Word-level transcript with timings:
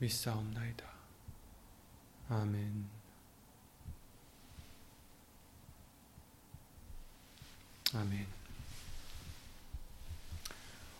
믿사옵나이다. 0.00 0.84
아멘. 2.30 2.86
아멘. 7.94 8.26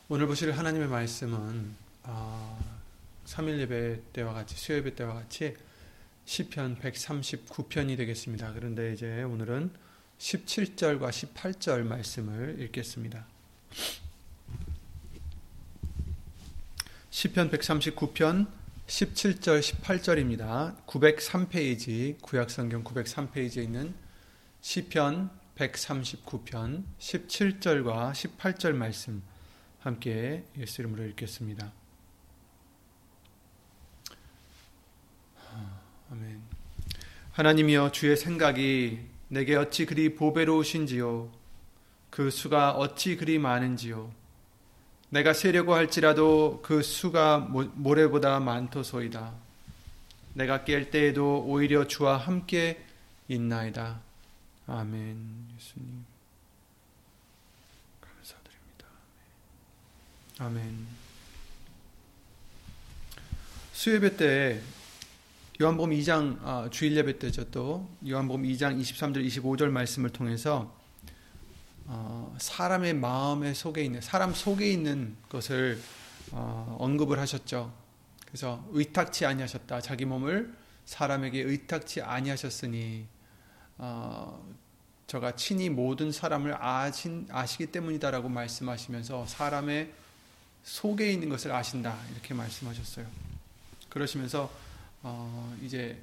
오늘 0.08 0.26
보실 0.26 0.52
하나님의 0.52 0.88
말씀은 0.88 1.74
어, 2.02 2.74
3일 3.26 3.60
예배 3.60 4.02
때와 4.12 4.34
같이 4.34 4.56
수요 4.56 4.76
예배 4.78 4.94
때와 4.96 5.14
같이 5.14 5.56
시편 6.26 6.80
139편이 6.80 7.96
되겠습니다. 7.96 8.52
그런데 8.52 8.92
이제 8.92 9.22
오늘은 9.22 9.72
17절과 10.18 11.10
18절 11.10 11.84
말씀을 11.84 12.60
읽겠습니다. 12.60 13.24
시편 17.10 17.50
139편 17.50 18.59
17절, 18.90 19.60
18절입니다. 19.60 20.84
903페이지, 20.84 22.20
구약성경 22.20 22.82
903페이지에 22.82 23.62
있는 23.62 23.94
시편 24.62 25.30
139편 25.54 26.82
17절과 26.98 28.10
18절 28.10 28.72
말씀 28.72 29.22
함께 29.78 30.44
예수 30.58 30.82
이름으로 30.82 31.04
읽겠습니다. 31.06 31.72
아멘. 36.10 36.42
하나님이여 37.30 37.92
주의 37.92 38.16
생각이 38.16 39.06
내게 39.28 39.54
어찌 39.54 39.86
그리 39.86 40.16
보배로우신지요 40.16 41.30
그 42.10 42.30
수가 42.30 42.72
어찌 42.72 43.16
그리 43.16 43.38
많은지요 43.38 44.19
내가 45.10 45.32
세려고 45.32 45.74
할지라도 45.74 46.60
그 46.62 46.82
수가 46.82 47.38
모래보다 47.38 48.38
많도소이다. 48.40 49.32
내가 50.34 50.64
깰 50.64 50.90
때에도 50.90 51.44
오히려 51.44 51.86
주와 51.86 52.16
함께 52.16 52.84
있나이다. 53.26 54.00
아멘. 54.68 55.48
예수님. 55.56 56.04
감사드립니다. 58.00 58.86
아멘. 60.38 60.86
수예배 63.72 64.16
때 64.16 64.60
요한복음 65.60 65.90
2장 65.90 66.38
아, 66.42 66.68
주일 66.70 66.96
예배 66.96 67.18
때죠 67.18 67.50
또 67.50 67.88
요한복음 68.06 68.44
2장 68.44 68.78
23절 68.80 69.26
25절 69.26 69.70
말씀을 69.70 70.10
통해서 70.10 70.74
어, 71.86 72.34
사람의 72.38 72.94
마음의 72.94 73.54
속에 73.54 73.82
있는 73.84 74.00
사람 74.00 74.32
속에 74.32 74.70
있는 74.70 75.16
것을 75.28 75.80
어, 76.32 76.76
언급을 76.78 77.18
하셨죠. 77.18 77.72
그래서 78.26 78.64
의탁치 78.70 79.26
아니하셨다. 79.26 79.80
자기 79.80 80.04
몸을 80.04 80.54
사람에게 80.84 81.40
의탁치 81.40 82.02
아니하셨으니 82.02 83.06
어, 83.78 84.44
저가 85.06 85.34
친히 85.34 85.68
모든 85.68 86.12
사람을 86.12 86.54
아신, 86.62 87.26
아시기 87.30 87.66
때문이다라고 87.66 88.28
말씀하시면서 88.28 89.26
사람의 89.26 89.92
속에 90.62 91.10
있는 91.10 91.28
것을 91.28 91.50
아신다 91.52 91.98
이렇게 92.12 92.34
말씀하셨어요. 92.34 93.06
그러시면서 93.88 94.50
어, 95.02 95.56
이제 95.62 96.00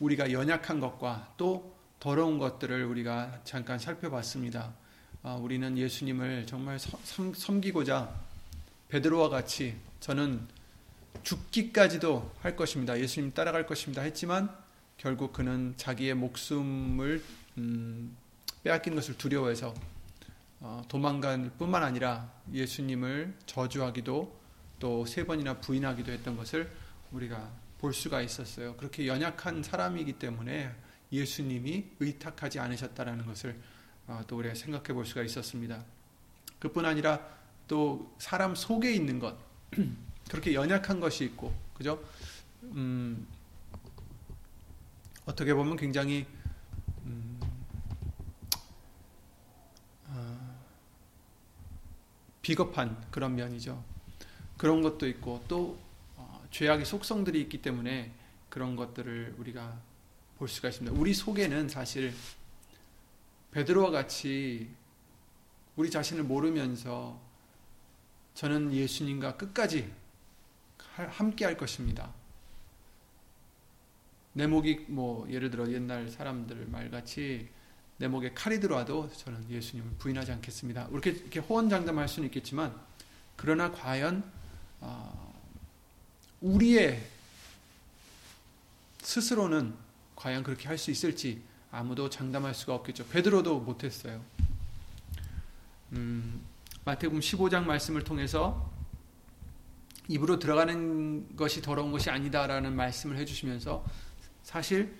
우리가 0.00 0.32
연약한 0.32 0.80
것과 0.80 1.34
또 1.36 1.72
더러운 2.00 2.38
것들을 2.38 2.84
우리가 2.84 3.40
잠깐 3.44 3.78
살펴봤습니다. 3.78 4.72
아, 5.22 5.34
우리는 5.34 5.76
예수님을 5.76 6.46
정말 6.46 6.78
섬기고자 6.78 8.12
베드로와 8.88 9.28
같이 9.28 9.76
저는 10.00 10.48
죽기까지도 11.22 12.32
할 12.40 12.56
것입니다. 12.56 12.98
예수님 12.98 13.32
따라갈 13.32 13.66
것입니다. 13.66 14.02
했지만 14.02 14.50
결국 14.96 15.32
그는 15.32 15.74
자기의 15.76 16.14
목숨을 16.14 17.22
음, 17.58 18.16
빼앗긴 18.64 18.94
것을 18.94 19.16
두려워해서 19.18 19.74
어, 20.60 20.82
도망갈 20.88 21.50
뿐만 21.58 21.82
아니라 21.82 22.32
예수님을 22.52 23.34
저주하기도 23.46 24.40
또 24.80 25.04
세 25.06 25.24
번이나 25.24 25.60
부인하기도 25.60 26.10
했던 26.10 26.36
것을 26.36 26.70
우리가 27.12 27.50
볼 27.78 27.92
수가 27.92 28.22
있었어요. 28.22 28.74
그렇게 28.76 29.06
연약한 29.06 29.62
사람이기 29.62 30.14
때문에 30.14 30.74
예수님이 31.12 31.84
의탁하지 31.98 32.60
않으셨다라는 32.60 33.26
것을 33.26 33.58
어, 34.06 34.22
또 34.26 34.38
우리가 34.38 34.54
생각해 34.54 34.92
볼 34.92 35.06
수가 35.06 35.22
있었습니다. 35.22 35.84
그뿐 36.58 36.84
아니라 36.84 37.20
또 37.68 38.14
사람 38.18 38.54
속에 38.54 38.92
있는 38.92 39.18
것 39.18 39.36
그렇게 40.28 40.54
연약한 40.54 41.00
것이 41.00 41.24
있고 41.24 41.54
그죠? 41.74 42.02
음, 42.62 43.26
어떻게 45.24 45.54
보면 45.54 45.76
굉장히 45.76 46.26
음, 47.04 47.40
어, 50.08 50.58
비겁한 52.42 53.00
그런 53.10 53.34
면이죠. 53.34 53.82
그런 54.56 54.82
것도 54.82 55.08
있고 55.08 55.42
또 55.48 55.78
어, 56.16 56.44
죄악의 56.50 56.84
속성들이 56.84 57.40
있기 57.42 57.62
때문에 57.62 58.12
그런 58.48 58.76
것들을 58.76 59.36
우리가 59.38 59.80
볼 60.40 60.48
수가 60.48 60.70
있습니다. 60.70 60.98
우리 60.98 61.12
속에는 61.12 61.68
사실 61.68 62.14
베드로와 63.50 63.90
같이 63.90 64.70
우리 65.76 65.90
자신을 65.90 66.24
모르면서 66.24 67.20
저는 68.32 68.72
예수님과 68.72 69.36
끝까지 69.36 69.92
함께 70.96 71.44
할 71.44 71.58
것입니다. 71.58 72.10
내 74.32 74.46
목이 74.46 74.86
뭐 74.88 75.30
예를 75.30 75.50
들어 75.50 75.70
옛날 75.70 76.08
사람들 76.08 76.68
말같이 76.68 77.46
내 77.98 78.08
목에 78.08 78.32
칼이 78.32 78.60
들어와도 78.60 79.12
저는 79.12 79.50
예수님을 79.50 79.90
부인하지 79.98 80.32
않겠습니다. 80.32 80.88
이렇게, 80.90 81.10
이렇게 81.10 81.40
호언장담할 81.40 82.08
수는 82.08 82.28
있겠지만 82.28 82.74
그러나 83.36 83.70
과연 83.70 84.24
어, 84.80 85.34
우리의 86.40 87.06
스스로는 89.02 89.89
과연 90.20 90.42
그렇게 90.42 90.68
할 90.68 90.76
수 90.76 90.90
있을지 90.90 91.40
아무도 91.72 92.10
장담할 92.10 92.54
수가 92.54 92.74
없겠죠. 92.74 93.06
베드로도 93.06 93.60
못했어요. 93.60 94.20
음, 95.92 96.42
마태복음 96.84 97.20
15장 97.20 97.64
말씀을 97.64 98.04
통해서 98.04 98.70
입으로 100.08 100.38
들어가는 100.38 101.36
것이 101.36 101.62
더러운 101.62 101.90
것이 101.90 102.10
아니다라는 102.10 102.74
말씀을 102.76 103.16
해주시면서 103.16 103.84
사실 104.42 104.94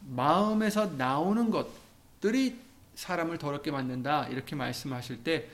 마음에서 0.00 0.86
나오는 0.86 1.50
것들이 1.50 2.58
사람을 2.96 3.38
더럽게 3.38 3.70
만든다 3.70 4.26
이렇게 4.28 4.56
말씀하실 4.56 5.22
때 5.22 5.48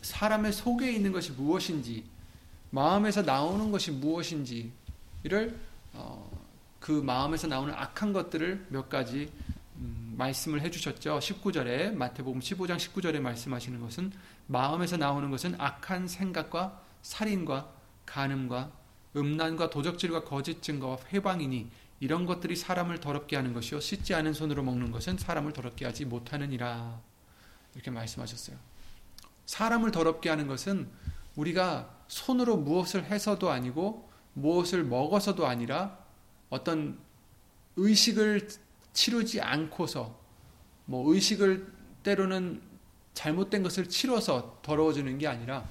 사람의 0.00 0.52
속에 0.52 0.90
있는 0.90 1.12
것이 1.12 1.30
무엇인지 1.32 2.04
마음에서 2.70 3.22
나오는 3.22 3.70
것이 3.70 3.92
무엇인지를 3.92 4.72
어, 5.92 6.31
그 6.82 6.90
마음에서 6.90 7.46
나오는 7.46 7.72
악한 7.72 8.12
것들을 8.12 8.66
몇 8.70 8.88
가지 8.88 9.32
음, 9.76 10.14
말씀을 10.18 10.62
해주셨죠. 10.62 11.20
19절에 11.20 11.94
마태복음 11.94 12.40
15장 12.40 12.76
19절에 12.76 13.20
말씀하시는 13.20 13.80
것은 13.80 14.12
마음에서 14.48 14.96
나오는 14.96 15.30
것은 15.30 15.54
악한 15.58 16.08
생각과 16.08 16.82
살인과 17.02 17.70
간음과 18.04 18.72
음란과 19.14 19.70
도적질과 19.70 20.24
거짓 20.24 20.60
증거와 20.60 20.98
회방이니 21.12 21.70
이런 22.00 22.26
것들이 22.26 22.56
사람을 22.56 22.98
더럽게 22.98 23.36
하는 23.36 23.52
것이요 23.52 23.78
씻지 23.78 24.12
않은 24.14 24.32
손으로 24.32 24.64
먹는 24.64 24.90
것은 24.90 25.18
사람을 25.18 25.52
더럽게 25.52 25.84
하지 25.84 26.04
못하느니라 26.04 27.00
이렇게 27.74 27.92
말씀하셨어요. 27.92 28.56
사람을 29.46 29.92
더럽게 29.92 30.28
하는 30.28 30.48
것은 30.48 30.90
우리가 31.36 31.94
손으로 32.08 32.56
무엇을 32.56 33.04
해서도 33.04 33.50
아니고 33.50 34.10
무엇을 34.34 34.82
먹어서도 34.82 35.46
아니라 35.46 36.01
어떤 36.52 36.98
의식을 37.76 38.46
치르지 38.92 39.40
않고서 39.40 40.14
뭐 40.84 41.14
의식을 41.14 41.66
때로는 42.02 42.60
잘못된 43.14 43.62
것을 43.62 43.88
치러서 43.88 44.58
더러워지는 44.60 45.16
게 45.16 45.26
아니라 45.26 45.66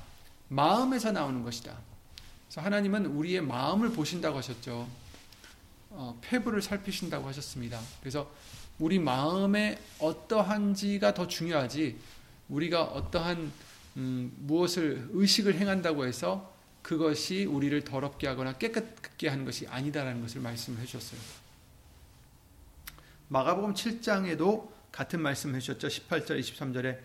마음에서 0.47 1.11
나오는 1.11 1.43
것이다. 1.43 1.77
그래서 2.47 2.61
하나님은 2.61 3.05
우리의 3.05 3.41
마음을 3.41 3.91
보신다고 3.91 4.39
하셨죠. 4.39 4.87
어, 5.91 6.17
폐부를 6.21 6.63
살피신다고 6.63 7.27
하셨습니다. 7.27 7.79
그래서 7.99 8.31
우리 8.79 8.97
마음에 8.97 9.77
어떠한지가 9.99 11.13
더 11.13 11.27
중요하지 11.27 11.95
우리가 12.49 12.85
어떠한 12.85 13.51
음, 13.97 14.33
무엇을 14.39 15.09
의식을 15.11 15.59
행한다고 15.59 16.07
해서 16.07 16.50
그것이 16.81 17.45
우리를 17.45 17.83
더럽게 17.83 18.27
하거나 18.27 18.53
깨끗게 18.53 19.29
하는 19.29 19.45
것이 19.45 19.67
아니다라는 19.67 20.21
것을 20.21 20.41
말씀을 20.41 20.79
해주셨어요. 20.81 21.19
마가복음 23.27 23.73
7장에도 23.73 24.69
같은 24.91 25.21
말씀을 25.21 25.55
해주셨죠. 25.55 25.87
18절, 25.87 26.39
23절에 26.39 26.99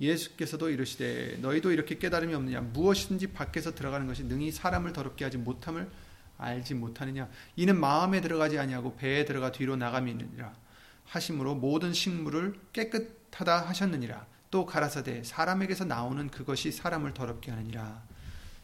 예수께서도 0.00 0.70
이르시되 0.70 1.38
너희도 1.40 1.72
이렇게 1.72 1.98
깨달음이 1.98 2.34
없느냐? 2.34 2.60
무엇이든지 2.60 3.28
밖에서 3.28 3.74
들어가는 3.74 4.06
것이 4.06 4.24
능히 4.24 4.50
사람을 4.50 4.92
더럽게 4.92 5.24
하지 5.24 5.38
못함을 5.38 5.90
알지 6.38 6.74
못하느냐? 6.74 7.28
이는 7.56 7.78
마음에 7.78 8.20
들어가지 8.20 8.58
아니하고 8.58 8.96
배에 8.96 9.24
들어가 9.24 9.52
뒤로 9.52 9.76
나감이니라. 9.76 10.52
하심으로 11.06 11.56
모든 11.56 11.92
식물을 11.92 12.54
깨끗하다 12.72 13.68
하셨느니라. 13.68 14.26
또 14.52 14.66
가라사대 14.66 15.22
사람에게서 15.24 15.86
나오는 15.86 16.28
그것이 16.30 16.72
사람을 16.72 17.14
더럽게 17.14 17.50
하느니라 17.50 18.02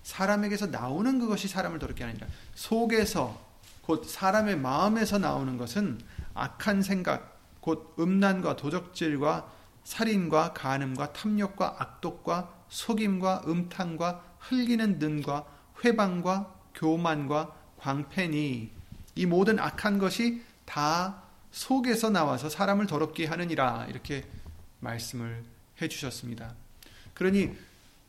사람에게서 0.03 0.67
나오는 0.67 1.19
그것이 1.19 1.49
사람을 1.49 1.79
더럽게 1.79 2.05
하느니라 2.05 2.27
속에서 2.55 3.41
곧 3.83 4.05
사람의 4.05 4.59
마음에서 4.59 5.19
나오는 5.19 5.56
것은 5.56 5.99
악한 6.35 6.83
생각 6.83 7.39
곧 7.61 7.95
음란과 7.99 8.56
도적질과 8.56 9.50
살인과 9.85 10.53
간음과 10.53 11.12
탐욕과 11.12 11.77
악독과 11.79 12.55
속임과 12.69 13.45
음탕과 13.47 14.23
흘기는 14.39 14.99
눈과 14.99 15.47
회방과 15.85 16.55
교만과 16.75 17.55
광패니 17.79 18.71
이 19.15 19.27
모든 19.27 19.59
악한 19.59 19.99
것이 19.99 20.43
다 20.65 21.23
속에서 21.50 22.11
나와서 22.11 22.49
사람을 22.49 22.87
더럽게 22.87 23.27
하느니라 23.27 23.87
이렇게 23.89 24.25
말씀을 24.81 25.43
해 25.81 25.89
주셨습니다. 25.89 26.55
그러니 27.15 27.56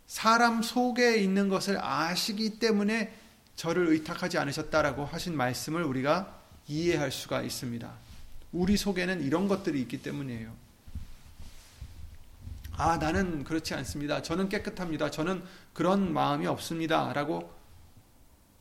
사람 0.09 0.63
속에 0.63 1.17
있는 1.17 1.49
것을 1.49 1.77
아시기 1.79 2.57
때문에 2.57 3.13
저를 3.55 3.89
의탁하지 3.89 4.39
않으셨다라고 4.39 5.05
하신 5.05 5.37
말씀을 5.37 5.83
우리가 5.83 6.35
이해할 6.67 7.11
수가 7.11 7.43
있습니다. 7.43 7.93
우리 8.51 8.75
속에는 8.75 9.21
이런 9.23 9.47
것들이 9.47 9.79
있기 9.81 10.01
때문이에요. 10.01 10.51
아, 12.71 12.97
나는 12.97 13.43
그렇지 13.43 13.75
않습니다. 13.75 14.23
저는 14.23 14.49
깨끗합니다. 14.49 15.11
저는 15.11 15.43
그런 15.73 16.11
마음이 16.11 16.47
없습니다. 16.47 17.13
라고 17.13 17.53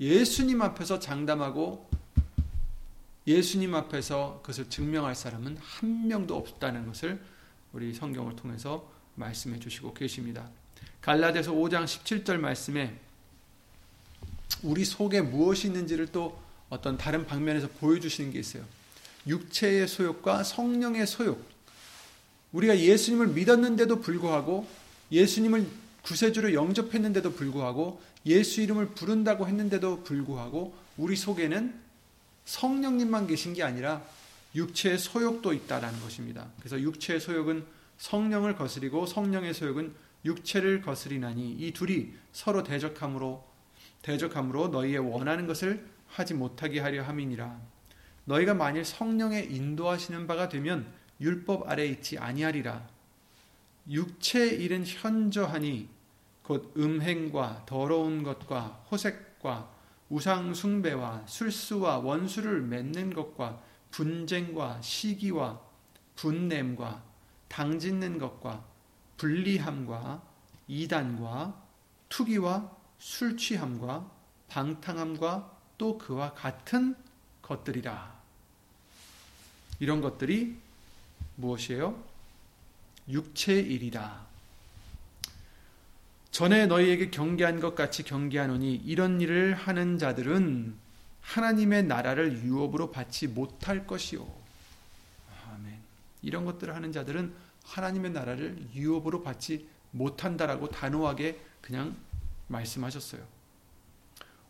예수님 0.00 0.60
앞에서 0.60 0.98
장담하고 0.98 1.88
예수님 3.26 3.74
앞에서 3.74 4.40
그것을 4.42 4.68
증명할 4.68 5.14
사람은 5.14 5.56
한 5.56 6.08
명도 6.08 6.36
없다는 6.36 6.86
것을 6.88 7.18
우리 7.72 7.94
성경을 7.94 8.36
통해서 8.36 8.92
말씀해 9.14 9.58
주시고 9.58 9.94
계십니다. 9.94 10.46
갈라디아서 11.00 11.52
5장 11.52 11.84
17절 11.84 12.38
말씀에 12.38 12.98
우리 14.62 14.84
속에 14.84 15.20
무엇이 15.20 15.68
있는지를 15.68 16.08
또 16.08 16.38
어떤 16.68 16.98
다른 16.98 17.26
방면에서 17.26 17.68
보여주시는 17.80 18.32
게 18.32 18.38
있어요. 18.40 18.64
육체의 19.26 19.88
소욕과 19.88 20.42
성령의 20.42 21.06
소욕. 21.06 21.42
우리가 22.52 22.78
예수님을 22.78 23.28
믿었는데도 23.28 24.00
불구하고 24.00 24.66
예수님을 25.12 25.66
구세주로 26.02 26.54
영접했는데도 26.54 27.32
불구하고 27.32 28.00
예수 28.26 28.60
이름을 28.60 28.88
부른다고 28.88 29.46
했는데도 29.46 30.02
불구하고 30.02 30.74
우리 30.96 31.16
속에는 31.16 31.74
성령님만 32.44 33.26
계신 33.26 33.54
게 33.54 33.62
아니라 33.62 34.02
육체의 34.54 34.98
소욕도 34.98 35.52
있다라는 35.52 36.00
것입니다. 36.00 36.46
그래서 36.58 36.80
육체의 36.80 37.20
소욕은 37.20 37.64
성령을 37.98 38.56
거스리고 38.56 39.06
성령의 39.06 39.54
소욕은 39.54 39.92
육체를 40.24 40.82
거스리나니 40.82 41.52
이 41.52 41.72
둘이 41.72 42.12
서로 42.32 42.62
대적함으로 42.62 43.46
대적함으로 44.02 44.68
너희의 44.68 44.98
원하는 44.98 45.46
것을 45.46 45.86
하지 46.06 46.34
못하게 46.34 46.80
하려 46.80 47.02
함이니라. 47.02 47.60
너희가 48.24 48.54
만일 48.54 48.84
성령의 48.84 49.52
인도하시는 49.54 50.26
바가 50.26 50.48
되면 50.48 50.86
율법 51.20 51.68
아래 51.68 51.86
있지 51.86 52.18
아니하리라. 52.18 52.86
육체의 53.90 54.62
일은 54.62 54.84
현저하니 54.86 55.88
곧 56.42 56.72
음행과 56.76 57.64
더러운 57.66 58.22
것과 58.22 58.84
호색과 58.90 59.70
우상 60.10 60.54
숭배와 60.54 61.24
술수와 61.26 61.98
원수를 61.98 62.62
맺는 62.62 63.12
것과 63.12 63.60
분쟁과 63.90 64.80
시기와 64.80 65.60
분냄과 66.16 67.02
당짓는 67.48 68.18
것과 68.18 68.64
불리함과 69.18 70.22
이단과 70.66 71.62
투기와 72.08 72.70
술 72.98 73.36
취함과 73.36 74.10
방탕함과 74.48 75.58
또 75.76 75.98
그와 75.98 76.32
같은 76.32 76.96
것들이라. 77.42 78.18
이런 79.80 80.00
것들이 80.00 80.56
무엇이에요? 81.36 82.02
육체의 83.08 83.66
일이다. 83.66 84.26
전에 86.30 86.66
너희에게 86.66 87.10
경계한 87.10 87.60
것 87.60 87.74
같이 87.74 88.02
경계하노니 88.02 88.74
이런 88.76 89.20
일을 89.20 89.54
하는 89.54 89.98
자들은 89.98 90.76
하나님의 91.20 91.84
나라를 91.84 92.44
유업으로 92.44 92.90
받지 92.90 93.26
못할 93.26 93.86
것이요. 93.86 94.37
이런 96.22 96.44
것들을 96.44 96.74
하는 96.74 96.92
자들은 96.92 97.32
하나님의 97.64 98.12
나라를 98.12 98.58
유업으로 98.74 99.22
받지 99.22 99.68
못한다라고 99.90 100.68
단호하게 100.68 101.40
그냥 101.60 101.96
말씀하셨어요. 102.48 103.22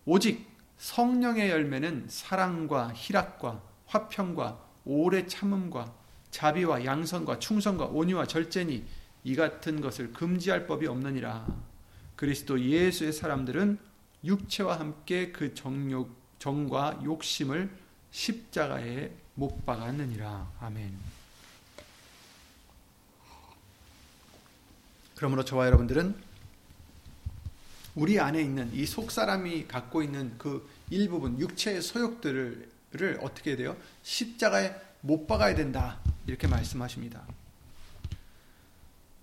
오직 0.04 0.46
성령의 0.78 1.50
열매는 1.50 2.06
사랑과 2.08 2.92
희락과 2.94 3.62
화평과 3.86 4.58
오래 4.84 5.26
참음과 5.26 5.92
자비와 6.30 6.84
양선과 6.84 7.38
충성과 7.38 7.86
온유와 7.86 8.26
절제니 8.26 8.84
이 9.24 9.36
같은 9.36 9.80
것을 9.80 10.12
금지할 10.12 10.66
법이 10.66 10.86
없느니라. 10.86 11.46
그리스도 12.16 12.60
예수의 12.60 13.12
사람들은 13.12 13.78
육체와 14.24 14.78
함께 14.78 15.30
그 15.32 15.54
정욕, 15.54 16.10
정과 16.38 17.00
욕심을 17.04 17.70
십자가에 18.10 19.10
못 19.34 19.64
박았느니라. 19.64 20.52
아멘. 20.60 21.17
그러므로 25.18 25.44
저와 25.44 25.66
여러분들은 25.66 26.14
우리 27.96 28.20
안에 28.20 28.40
있는 28.40 28.72
이 28.72 28.86
속사람이 28.86 29.66
갖고 29.66 30.00
있는 30.00 30.38
그 30.38 30.70
일부분 30.90 31.40
육체의 31.40 31.82
소욕들을 31.82 33.18
어떻게 33.20 33.56
돼요? 33.56 33.76
십자가에 34.04 34.76
못 35.00 35.26
박아야 35.26 35.56
된다. 35.56 35.98
이렇게 36.28 36.46
말씀하십니다. 36.46 37.26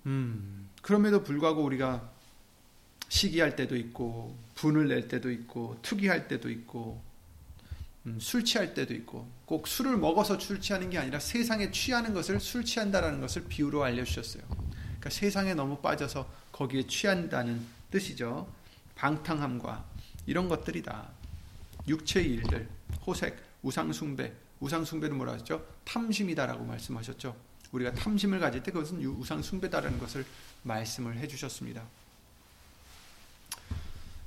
음, 0.07 0.69
그럼에도 0.81 1.23
불구하고 1.23 1.63
우리가 1.63 2.09
시기할 3.07 3.55
때도 3.55 3.77
있고, 3.77 4.37
분을 4.55 4.89
낼 4.89 5.07
때도 5.07 5.31
있고, 5.31 5.79
투기할 5.81 6.27
때도 6.27 6.49
있고, 6.49 7.01
음, 8.05 8.19
술 8.19 8.43
취할 8.43 8.73
때도 8.73 8.93
있고, 8.95 9.29
꼭 9.45 9.65
술을 9.65 9.95
먹어서 9.95 10.37
술 10.39 10.59
취하는 10.59 10.89
게 10.89 10.97
아니라 10.97 11.19
세상에 11.19 11.71
취하는 11.71 12.13
것을 12.13 12.41
술 12.41 12.65
취한다라는 12.65 13.21
것을 13.21 13.45
비유로 13.45 13.81
알려주셨어요. 13.81 14.74
그러니까 15.05 15.09
세상에 15.09 15.53
너무 15.53 15.77
빠져서 15.77 16.27
거기에 16.51 16.87
취한다는 16.87 17.63
뜻이죠. 17.91 18.51
방탕함과 18.95 19.85
이런 20.25 20.49
것들이다. 20.49 21.07
육체의 21.87 22.25
일들, 22.27 22.67
호색, 23.05 23.37
우상숭배, 23.61 24.33
우상숭배는 24.59 25.15
뭐라 25.15 25.33
하죠? 25.33 25.63
탐심이다라고 25.83 26.65
말씀하셨죠. 26.65 27.35
우리가 27.71 27.93
탐심을 27.93 28.39
가질 28.39 28.63
때 28.63 28.71
그것은 28.71 29.05
우상숭배다라는 29.05 29.99
것을 29.99 30.25
말씀을 30.63 31.17
해주셨습니다. 31.17 31.83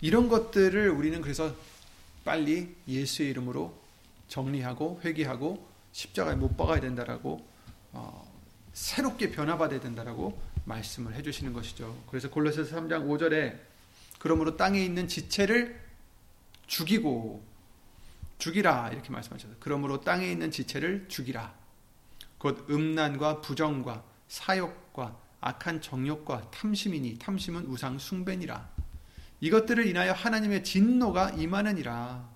이런 0.01 0.29
것들을 0.29 0.91
우리는 0.91 1.21
그래서 1.21 1.57
빨리 2.25 2.77
예수의 2.87 3.31
이름으로 3.31 3.77
정리하고 4.29 5.01
회개하고 5.05 5.67
십자가에 5.91 6.37
못 6.37 6.57
박아야 6.57 6.79
된다라고 6.79 7.45
어, 7.93 8.29
새롭게 8.75 9.33
변화받아야 9.33 9.81
된다라고 9.81 10.41
말씀을 10.69 11.15
해주시는 11.15 11.53
것이죠. 11.53 11.97
그래서 12.09 12.31
골로새서 12.31 12.77
3장 12.77 13.07
5절에 13.07 13.59
그러므로 14.19 14.57
땅에 14.57 14.85
있는 14.85 15.09
지체를 15.09 15.81
죽이고 16.67 17.43
죽이라 18.39 18.91
이렇게 18.93 19.11
말씀하셨어요. 19.11 19.57
그러므로 19.59 20.01
땅에 20.01 20.31
있는 20.31 20.51
지체를 20.51 21.07
죽이라. 21.09 21.53
곧 22.39 22.67
음란과 22.71 23.41
부정과 23.41 24.05
사욕과 24.29 25.17
악한 25.41 25.81
정욕과 25.81 26.51
탐심이니 26.51 27.19
탐심은 27.19 27.67
우상 27.67 27.99
숭배니라. 27.99 28.69
이것들을 29.41 29.87
인하여 29.87 30.13
하나님의 30.13 30.65
진노가 30.65 31.31
임하느니라. 31.31 32.29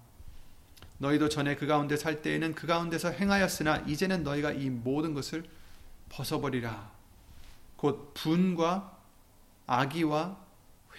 너희도 0.99 1.29
전에 1.29 1.57
그 1.57 1.67
가운데 1.67 1.97
살 1.97 2.23
때에는 2.23 2.55
그 2.55 2.67
가운데서 2.67 3.11
행하였으나 3.11 3.79
이제는 3.89 4.23
너희가 4.23 4.53
이 4.53 4.71
모든 4.71 5.15
것을 5.15 5.45
벗어버리라. 6.09 6.92
곧 7.83 8.15
분과 8.15 8.97
악의와 9.67 10.39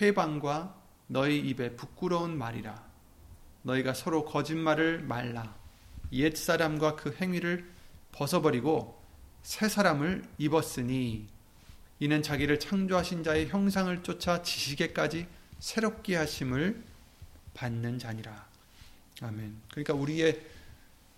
회방과 0.02 0.76
너희 1.08 1.40
입에 1.40 1.78
부끄러운 1.78 2.38
말이라. 2.38 2.84
너희가 3.62 3.94
서로 3.94 4.26
거짓말을 4.26 5.00
말라. 5.04 5.56
옛 6.12 6.36
사람과 6.36 6.98
그 6.98 7.16
행위를 7.22 7.72
벗어버리고 8.12 9.02
새 9.44 9.70
사람을 9.70 10.26
입었으니 10.38 11.30
이는 12.00 12.22
자기를 12.22 12.60
창조하신 12.60 13.24
자의 13.24 13.48
형상을 13.48 14.04
쫓아 14.04 14.42
지식에까지 14.42 15.26
새롭게 15.60 16.18
하심을 16.18 16.84
받는 17.54 17.98
자니라. 17.98 18.46
아멘. 19.22 19.56
그러니까 19.72 19.94
우리의 19.94 20.46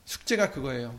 숙제가 0.05 0.51
그거예요. 0.51 0.95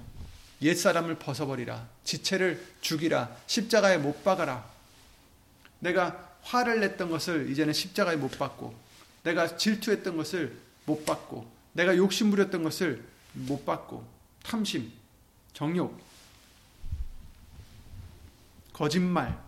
옛 0.63 0.75
사람을 0.75 1.19
벗어버리라. 1.19 1.87
지체를 2.05 2.65
죽이라. 2.81 3.37
십자가에 3.47 3.99
못 3.99 4.25
박아라. 4.25 4.69
내가 5.81 6.35
화를 6.43 6.81
냈던 6.81 7.11
것을 7.11 7.51
이제는 7.51 7.73
십자가에 7.73 8.17
못 8.17 8.39
박고, 8.39 8.75
내가 9.23 9.57
질투했던 9.57 10.17
것을 10.17 10.57
못 10.87 11.05
받고 11.05 11.51
내가 11.73 11.97
욕심 11.97 12.31
부렸던 12.31 12.63
것을 12.63 13.05
못 13.35 13.67
받고 13.67 14.07
탐심, 14.43 14.91
정욕, 15.53 16.01
거짓말, 18.73 19.39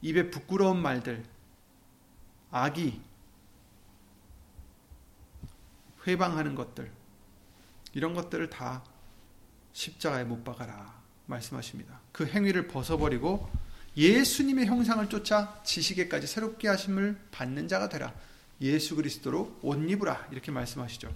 입에 0.00 0.30
부끄러운 0.30 0.80
말들, 0.80 1.24
악이, 2.50 3.00
회방하는 6.06 6.54
것들 6.54 6.90
이런 7.92 8.14
것들을 8.14 8.48
다 8.48 8.82
십자가에 9.72 10.24
못 10.24 10.44
박아라 10.44 10.98
말씀하십니다. 11.26 12.00
그 12.12 12.26
행위를 12.26 12.68
벗어버리고 12.68 13.48
예수님의 13.96 14.66
형상을 14.66 15.08
쫓아 15.08 15.60
지식에까지 15.64 16.26
새롭게 16.26 16.68
하심을 16.68 17.18
받는 17.30 17.68
자가 17.68 17.88
되라. 17.88 18.14
예수 18.60 18.96
그리스도로 18.96 19.58
옷 19.62 19.76
입으라 19.76 20.28
이렇게 20.30 20.50
말씀하시죠. 20.50 21.12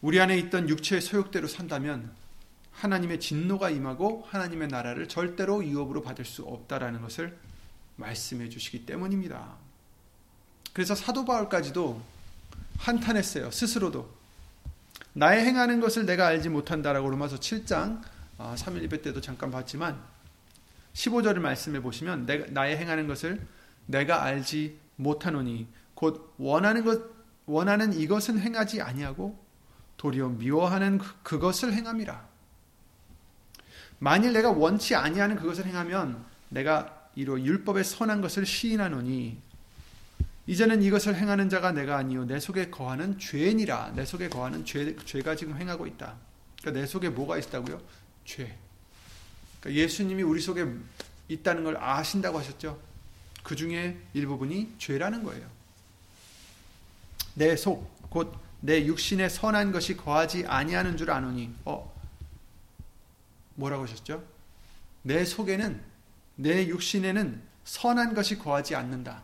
우리 0.00 0.20
안에 0.20 0.36
있던 0.38 0.68
육체의 0.68 1.00
소욕대로 1.00 1.46
산다면 1.46 2.12
하나님의 2.72 3.20
진노가 3.20 3.70
임하고 3.70 4.26
하나님의 4.28 4.68
나라를 4.68 5.08
절대로 5.08 5.64
유업으로 5.64 6.02
받을 6.02 6.24
수 6.24 6.42
없다라는 6.42 7.00
것을 7.02 7.38
말씀해 7.96 8.48
주시기 8.48 8.84
때문입니다. 8.86 9.56
그래서 10.72 10.94
사도 10.94 11.24
바울까지도 11.24 12.02
한탄했어요. 12.78 13.50
스스로도 13.50 14.21
나의 15.14 15.44
행하는 15.44 15.80
것을 15.80 16.06
내가 16.06 16.26
알지 16.26 16.48
못한다라고 16.48 17.10
로마서 17.10 17.36
7장 17.36 18.00
3일 18.38 18.82
예배 18.82 19.02
때도 19.02 19.20
잠깐 19.20 19.50
봤지만 19.50 20.00
15절을 20.94 21.38
말씀해 21.38 21.80
보시면 21.80 22.26
내가 22.26 22.46
나의 22.50 22.76
행하는 22.76 23.06
것을 23.06 23.46
내가 23.86 24.22
알지 24.22 24.78
못하노니 24.96 25.68
곧 25.94 26.34
원하는 26.38 26.84
것 26.84 27.00
원하는 27.46 27.92
이것은 27.92 28.38
행하지 28.38 28.80
아니하고 28.82 29.38
도리어 29.96 30.28
미워하는 30.30 30.98
그, 30.98 31.14
그것을 31.22 31.72
행함이라. 31.72 32.28
만일 33.98 34.32
내가 34.32 34.50
원치 34.50 34.94
아니하는 34.94 35.36
그것을 35.36 35.66
행하면 35.66 36.24
내가 36.48 37.08
이로 37.14 37.40
율법의 37.40 37.84
선한 37.84 38.20
것을 38.20 38.46
시인하노니 38.46 39.40
이제는 40.46 40.82
이것을 40.82 41.14
행하는 41.14 41.48
자가 41.48 41.72
내가 41.72 41.96
아니요 41.96 42.24
내 42.24 42.40
속에 42.40 42.70
거하는 42.70 43.18
죄니라. 43.18 43.92
내 43.94 44.04
속에 44.04 44.28
거하는 44.28 44.64
죄 44.64 44.96
죄가 44.96 45.36
지금 45.36 45.56
행하고 45.56 45.86
있다. 45.86 46.16
그러니까 46.60 46.80
내 46.80 46.86
속에 46.86 47.08
뭐가 47.08 47.38
있다고요? 47.38 47.80
죄. 48.24 48.56
그러니까 49.60 49.82
예수님이 49.82 50.22
우리 50.22 50.40
속에 50.40 50.66
있다는 51.28 51.64
걸 51.64 51.76
아신다고 51.76 52.38
하셨죠. 52.38 52.80
그 53.42 53.56
중에 53.56 53.96
일부분이 54.14 54.74
죄라는 54.78 55.22
거예요. 55.24 55.46
내 57.34 57.56
속, 57.56 57.90
곧 58.10 58.52
내 58.64 58.86
육신에 58.86 59.28
선한 59.28 59.72
것이 59.72 59.96
거하지 59.96 60.46
아니하는 60.46 60.96
줄 60.96 61.10
아노니, 61.10 61.52
어, 61.64 61.92
뭐라고 63.56 63.82
하셨죠? 63.82 64.24
내 65.02 65.24
속에는, 65.24 65.82
내 66.36 66.68
육신에는 66.68 67.42
선한 67.64 68.14
것이 68.14 68.38
거하지 68.38 68.76
않는다. 68.76 69.22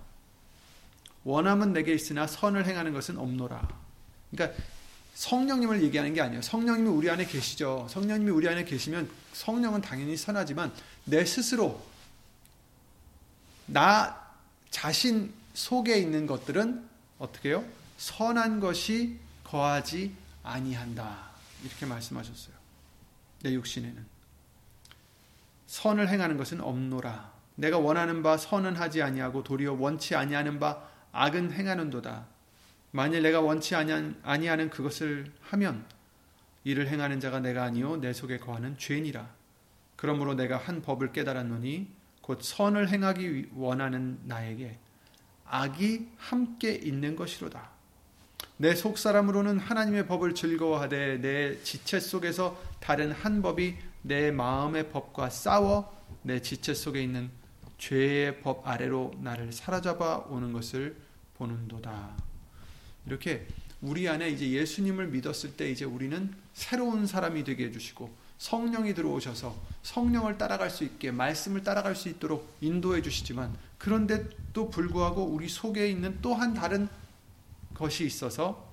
원함은 1.28 1.74
내게 1.74 1.92
있으나 1.92 2.26
선을 2.26 2.64
행하는 2.64 2.94
것은 2.94 3.18
없노라. 3.18 3.68
그러니까 4.30 4.58
성령님을 5.12 5.82
얘기하는 5.82 6.14
게 6.14 6.22
아니에요. 6.22 6.40
성령님이 6.40 6.88
우리 6.88 7.10
안에 7.10 7.26
계시죠. 7.26 7.86
성령님이 7.90 8.30
우리 8.30 8.48
안에 8.48 8.64
계시면 8.64 9.10
성령은 9.34 9.82
당연히 9.82 10.16
선하지만 10.16 10.72
내 11.04 11.26
스스로 11.26 11.84
나 13.66 14.26
자신 14.70 15.34
속에 15.52 15.98
있는 15.98 16.26
것들은 16.26 16.88
어떻게 17.18 17.50
해요? 17.50 17.64
선한 17.98 18.60
것이 18.60 19.18
거하지 19.44 20.14
아니한다. 20.42 21.28
이렇게 21.62 21.84
말씀하셨어요. 21.84 22.54
내 23.42 23.52
육신에는. 23.52 24.06
선을 25.66 26.08
행하는 26.08 26.38
것은 26.38 26.62
없노라. 26.62 27.32
내가 27.56 27.76
원하는 27.76 28.22
바 28.22 28.38
선은 28.38 28.76
하지 28.76 29.02
아니하고 29.02 29.44
도리어 29.44 29.74
원치 29.74 30.14
아니하는 30.14 30.58
바 30.58 30.88
악은 31.18 31.52
행하는도다. 31.52 32.26
만일 32.92 33.22
내가 33.22 33.40
원치 33.40 33.74
아니하는 33.74 34.70
그것을 34.70 35.26
하면 35.40 35.84
이를 36.62 36.86
행하는 36.88 37.18
자가 37.18 37.40
내가 37.40 37.64
아니요 37.64 37.96
내 37.96 38.12
속에 38.12 38.38
거하는 38.38 38.78
죄니라. 38.78 39.28
그러므로 39.96 40.34
내가 40.34 40.56
한 40.58 40.80
법을 40.80 41.12
깨달았노니 41.12 41.88
곧 42.22 42.38
선을 42.40 42.90
행하기 42.90 43.50
원하는 43.56 44.20
나에게 44.26 44.78
악이 45.44 46.08
함께 46.18 46.72
있는 46.74 47.16
것이로다. 47.16 47.68
내 48.58 48.74
속 48.74 48.96
사람으로는 48.96 49.58
하나님의 49.58 50.06
법을 50.06 50.34
즐거워하되 50.36 51.18
내 51.20 51.60
지체 51.64 51.98
속에서 51.98 52.60
다른 52.78 53.10
한 53.10 53.42
법이 53.42 53.76
내 54.02 54.30
마음의 54.30 54.90
법과 54.90 55.30
싸워 55.30 55.96
내 56.22 56.40
지체 56.40 56.74
속에 56.74 57.02
있는 57.02 57.30
죄의 57.78 58.40
법 58.40 58.66
아래로 58.66 59.14
나를 59.18 59.52
사로잡아 59.52 60.26
오는 60.28 60.52
것을 60.52 61.07
보는도다. 61.38 62.16
이렇게 63.06 63.46
우리 63.80 64.08
안에 64.08 64.28
이제 64.30 64.50
예수님을 64.50 65.08
믿었을 65.08 65.56
때 65.56 65.70
이제 65.70 65.84
우리는 65.84 66.34
새로운 66.52 67.06
사람이 67.06 67.44
되게 67.44 67.66
해주시고 67.66 68.28
성령이 68.38 68.94
들어오셔서 68.94 69.56
성령을 69.82 70.38
따라갈 70.38 70.70
수 70.70 70.84
있게 70.84 71.10
말씀을 71.10 71.62
따라갈 71.62 71.96
수 71.96 72.08
있도록 72.08 72.56
인도해 72.60 73.02
주시지만 73.02 73.56
그런데도 73.78 74.70
불구하고 74.70 75.24
우리 75.24 75.48
속에 75.48 75.88
있는 75.88 76.18
또한 76.20 76.54
다른 76.54 76.88
것이 77.74 78.04
있어서 78.04 78.66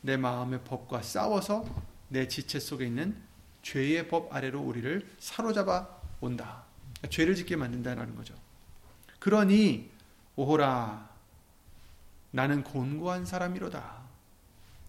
내 0.00 0.16
마음의 0.16 0.60
법과 0.64 1.02
싸워서 1.02 1.66
내 2.08 2.28
지체 2.28 2.60
속에 2.60 2.86
있는 2.86 3.16
죄의 3.62 4.08
법 4.08 4.32
아래로 4.34 4.60
우리를 4.60 5.06
사로잡아 5.18 5.88
온다. 6.20 6.64
죄를 7.10 7.34
짓게 7.34 7.56
만든다는 7.56 8.14
거죠. 8.14 8.34
그러니 9.18 9.90
오호라 10.36 11.08
나는 12.30 12.62
곤고한 12.62 13.24
사람이로다. 13.24 13.96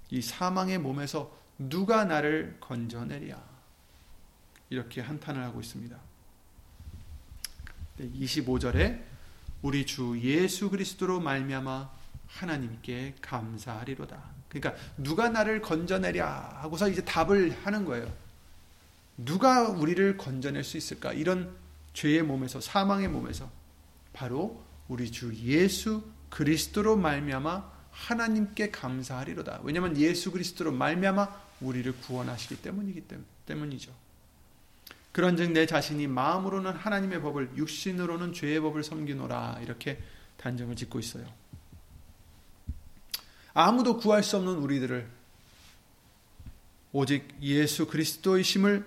이 0.10 0.22
사망의 0.22 0.78
몸에서 0.80 1.36
누가 1.58 2.04
나를 2.04 2.58
건져내랴. 2.60 3.42
이렇게 4.70 5.02
한탄을 5.02 5.44
하고 5.44 5.62
있습니다. 5.62 5.98
25절에 8.00 9.02
우리 9.62 9.86
주 9.86 10.20
예수 10.22 10.70
그리스도로 10.70 11.20
말미암아 11.20 11.90
하나님께 12.28 13.16
감사하리로다. 13.22 14.22
그러니까 14.50 14.82
누가 14.98 15.30
나를 15.30 15.62
건져내랴 15.62 16.60
하고서 16.62 16.90
이제 16.90 17.04
답을 17.04 17.58
하는 17.66 17.86
거예요. 17.86 18.12
누가 19.18 19.68
우리를 19.70 20.18
건져낼 20.18 20.64
수 20.64 20.78
있을까? 20.78 21.14
이런 21.14 21.56
죄의 21.94 22.24
몸에서 22.24 22.62
사망의 22.62 23.08
몸에서 23.08 23.50
바로 24.14 24.67
우리 24.88 25.12
주 25.12 25.34
예수 25.36 26.04
그리스도로 26.30 26.96
말미암아 26.96 27.78
하나님께 27.92 28.72
감사하리로다. 28.72 29.62
왜냐하면 29.64 29.98
예수 29.98 30.32
그리스도로 30.32 30.72
말미암아 30.72 31.48
우리를 31.62 31.92
구원하시기 32.02 32.62
때문이기 32.62 33.04
때문이죠. 33.46 33.92
그런즉 35.12 35.52
내 35.52 35.66
자신이 35.66 36.06
마음으로는 36.08 36.74
하나님의 36.74 37.22
법을 37.22 37.52
육신으로는 37.58 38.34
죄의 38.34 38.60
법을 38.62 38.84
섬기노라 38.84 39.60
이렇게 39.64 40.00
단정을 40.38 40.76
짓고 40.76 41.00
있어요. 41.00 41.26
아무도 43.54 43.98
구할 43.98 44.22
수 44.22 44.38
없는 44.38 44.58
우리들을 44.58 45.10
오직 46.92 47.36
예수 47.42 47.88
그리스도의 47.88 48.44
심을 48.44 48.86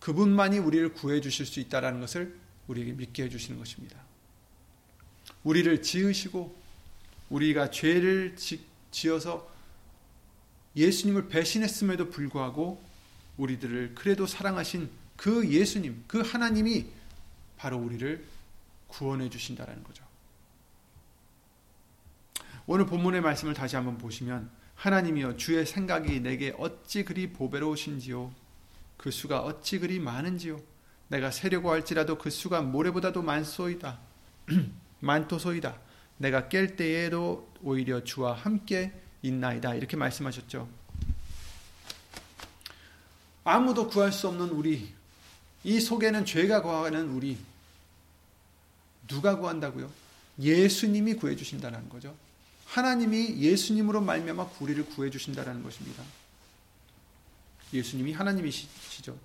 그분만이 0.00 0.58
우리를 0.58 0.94
구해 0.94 1.20
주실 1.20 1.44
수 1.44 1.60
있다라는 1.60 2.00
것을 2.00 2.38
우리에게 2.66 2.92
믿게 2.92 3.24
해 3.24 3.28
주시는 3.28 3.58
것입니다. 3.58 4.03
우리를 5.44 5.82
지으시고 5.82 6.54
우리가 7.30 7.70
죄를 7.70 8.36
지어서 8.90 9.48
예수님을 10.76 11.28
배신했음에도 11.28 12.10
불구하고 12.10 12.82
우리들을 13.36 13.94
그래도 13.94 14.26
사랑하신 14.26 14.90
그 15.16 15.48
예수님, 15.48 16.04
그 16.06 16.20
하나님이 16.20 16.86
바로 17.56 17.78
우리를 17.78 18.24
구원해 18.88 19.30
주신다라는 19.30 19.84
거죠. 19.84 20.04
오늘 22.66 22.86
본문의 22.86 23.20
말씀을 23.20 23.54
다시 23.54 23.76
한번 23.76 23.98
보시면 23.98 24.50
하나님이여 24.74 25.36
주의 25.36 25.64
생각이 25.66 26.20
내게 26.20 26.54
어찌 26.58 27.04
그리 27.04 27.32
보배로우신지요? 27.32 28.32
그 28.96 29.10
수가 29.10 29.40
어찌 29.42 29.78
그리 29.78 30.00
많은지요? 30.00 30.60
내가 31.08 31.30
세려고 31.30 31.70
할지라도 31.70 32.16
그 32.16 32.30
수가 32.30 32.62
모래보다도 32.62 33.22
많소이다 33.22 33.98
많도소이다 35.00 35.78
내가 36.18 36.48
깰 36.48 36.76
때에도 36.76 37.52
오히려 37.62 38.04
주와 38.04 38.34
함께 38.34 38.92
있나이다 39.22 39.74
이렇게 39.74 39.96
말씀하셨죠. 39.96 40.68
아무도 43.44 43.88
구할 43.88 44.10
수 44.12 44.28
없는 44.28 44.48
우리, 44.50 44.92
이 45.64 45.80
속에는 45.80 46.24
죄가 46.24 46.62
거하는 46.62 47.10
우리, 47.10 47.38
누가 49.06 49.36
구한다고요? 49.36 49.90
예수님이 50.38 51.14
구해 51.14 51.36
주신다는 51.36 51.88
거죠. 51.88 52.16
하나님이 52.66 53.36
예수님으로 53.38 54.00
말미암아 54.00 54.48
우리를 54.60 54.86
구해 54.86 55.10
주신다는 55.10 55.62
것입니다. 55.62 56.02
예수님이 57.72 58.12
하나님이시죠. 58.12 59.16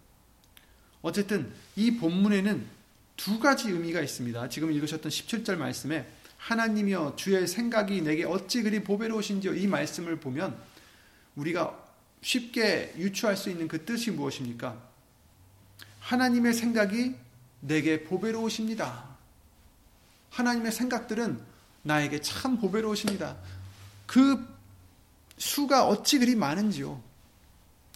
어쨌든 1.02 1.54
이 1.76 1.92
본문에는 1.92 2.79
두 3.20 3.38
가지 3.38 3.70
의미가 3.70 4.00
있습니다. 4.00 4.48
지금 4.48 4.72
읽으셨던 4.72 5.12
17절 5.12 5.58
말씀에 5.58 6.08
하나님이여 6.38 7.18
주의 7.18 7.46
생각이 7.46 8.02
내게 8.02 8.24
어찌 8.24 8.64
그리 8.64 8.82
보배로우신지요 8.82 9.56
이 9.56 9.68
말씀을 9.68 10.22
보면 10.22 10.58
우리가 11.36 11.86
쉽게 12.22 12.94
유추할 12.98 13.36
수 13.36 13.50
있는 13.50 13.68
그 13.68 13.84
뜻이 13.84 14.12
무엇입니까? 14.12 14.82
하나님의 16.00 16.54
생각이 16.54 17.14
내게 17.60 18.06
보배로우십니다. 18.06 19.04
하나님의 20.30 20.72
생각들은 20.72 21.42
나에게 21.84 22.22
참 22.22 22.58
보배로우십니다. 22.58 23.36
그 24.06 24.48
수가 25.38 25.88
어찌 25.88 26.20
그리 26.20 26.36
많은지요. 26.36 27.04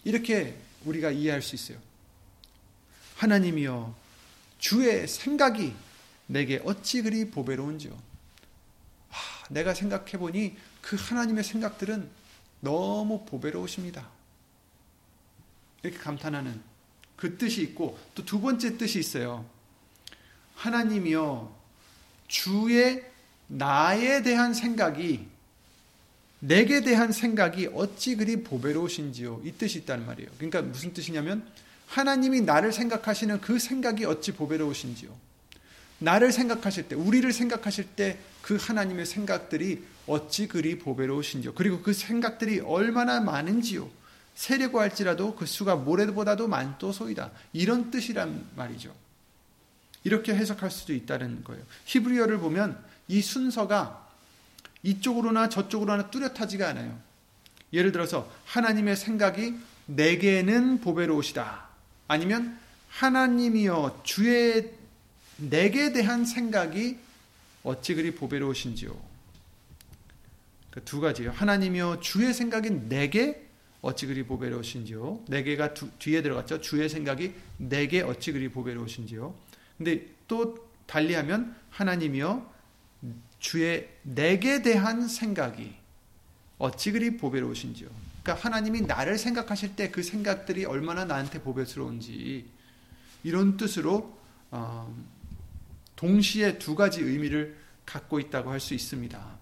이렇게 0.04 0.58
우리가 0.84 1.12
이해할 1.12 1.40
수 1.40 1.54
있어요. 1.54 1.78
하나님이여, 3.16 4.03
주의 4.64 5.06
생각이 5.06 5.74
내게 6.26 6.58
어찌 6.64 7.02
그리 7.02 7.30
보배로운지요. 7.30 7.92
하, 9.10 9.48
내가 9.50 9.74
생각해 9.74 10.12
보니 10.12 10.56
그 10.80 10.96
하나님의 10.98 11.44
생각들은 11.44 12.08
너무 12.60 13.26
보배로우십니다. 13.26 14.08
이렇게 15.82 15.98
감탄하는 15.98 16.62
그 17.14 17.36
뜻이 17.36 17.60
있고 17.60 17.98
또 18.14 18.24
두 18.24 18.40
번째 18.40 18.78
뜻이 18.78 18.98
있어요. 18.98 19.44
하나님이여 20.54 21.54
주의 22.26 23.04
나에 23.48 24.22
대한 24.22 24.54
생각이 24.54 25.28
내게 26.38 26.80
대한 26.80 27.12
생각이 27.12 27.68
어찌 27.74 28.16
그리 28.16 28.42
보배로우신지요. 28.42 29.42
이 29.44 29.52
뜻이 29.52 29.80
있다는 29.80 30.06
말이에요. 30.06 30.30
그러니까 30.38 30.62
무슨 30.62 30.94
뜻이냐면 30.94 31.46
하나님이 31.86 32.40
나를 32.42 32.72
생각하시는 32.72 33.40
그 33.40 33.58
생각이 33.58 34.04
어찌 34.04 34.32
보배로우신지요. 34.32 35.10
나를 35.98 36.32
생각하실 36.32 36.88
때, 36.88 36.94
우리를 36.94 37.32
생각하실 37.32 37.84
때 37.96 38.18
그 38.44 38.58
하나님의 38.60 39.06
생각들이 39.06 39.82
어찌 40.06 40.46
그리 40.46 40.78
보배로우신지요. 40.78 41.54
그리고 41.54 41.80
그 41.80 41.94
생각들이 41.94 42.60
얼마나 42.60 43.18
많은지요. 43.20 43.88
세려고 44.34 44.80
할지라도 44.80 45.34
그 45.34 45.46
수가 45.46 45.76
모래보다도 45.76 46.46
많도소이다. 46.46 47.30
이런 47.54 47.90
뜻이란 47.90 48.48
말이죠. 48.54 48.94
이렇게 50.02 50.34
해석할 50.34 50.70
수도 50.70 50.92
있다는 50.92 51.42
거예요. 51.42 51.62
히브리어를 51.86 52.38
보면 52.38 52.78
이 53.08 53.22
순서가 53.22 54.06
이쪽으로나 54.82 55.48
저쪽으로나 55.48 56.10
뚜렷하지가 56.10 56.68
않아요. 56.68 57.00
예를 57.72 57.92
들어서 57.92 58.30
하나님의 58.44 58.96
생각이 58.96 59.54
내게는 59.86 60.82
보배로우시다. 60.82 61.66
아니면 62.08 62.58
하나님이여 62.88 64.02
주의 64.04 64.70
내게 65.36 65.92
대한 65.92 66.24
생각이 66.24 66.98
어찌 67.62 67.94
그리 67.94 68.14
보배로우신지요. 68.14 69.14
그 70.70 70.84
두 70.84 71.00
가지요. 71.00 71.30
하나님이여 71.30 72.00
주의 72.00 72.34
생각이 72.34 72.70
내게 72.88 73.46
어찌 73.80 74.06
그리 74.06 74.24
보배로우신지요. 74.24 75.24
내게가 75.28 75.74
두, 75.74 75.88
뒤에 75.98 76.22
들어갔죠. 76.22 76.60
주의 76.60 76.88
생각이 76.88 77.32
내게 77.58 78.00
어찌 78.00 78.32
그리 78.32 78.48
보배로우신지요. 78.48 79.34
근데 79.76 80.06
또 80.26 80.68
달리하면 80.86 81.54
하나님이여 81.70 82.54
주의 83.38 83.88
내게 84.02 84.62
대한 84.62 85.06
생각이 85.06 85.74
어찌 86.58 86.92
그리 86.92 87.16
보배로우신지요. 87.18 87.88
그러니까 88.24 88.34
하나님이 88.44 88.80
나를 88.82 89.18
생각하실 89.18 89.76
때 89.76 89.90
그 89.90 90.02
생각들이 90.02 90.64
얼마나 90.64 91.04
나한테 91.04 91.42
보배스러운지 91.42 92.50
이런 93.22 93.56
뜻으로 93.56 94.18
어, 94.50 94.94
동시에 95.94 96.58
두 96.58 96.74
가지 96.74 97.00
의미를 97.02 97.56
갖고 97.84 98.18
있다고 98.18 98.50
할 98.50 98.60
수 98.60 98.74
있습니다. 98.74 99.38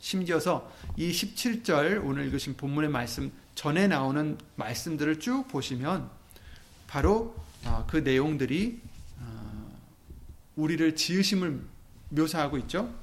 심지어서 0.00 0.70
이 0.98 1.10
17절 1.10 2.04
오늘 2.04 2.26
읽으신 2.26 2.58
본문의 2.58 2.90
말씀 2.90 3.32
전에 3.54 3.88
나오는 3.88 4.36
말씀들을 4.56 5.18
쭉 5.18 5.48
보시면 5.48 6.10
바로 6.86 7.34
어, 7.64 7.86
그 7.88 7.96
내용들이 7.96 8.82
어, 9.20 9.80
우리를 10.56 10.94
지으심을 10.94 11.62
묘사하고 12.10 12.58
있죠. 12.58 12.94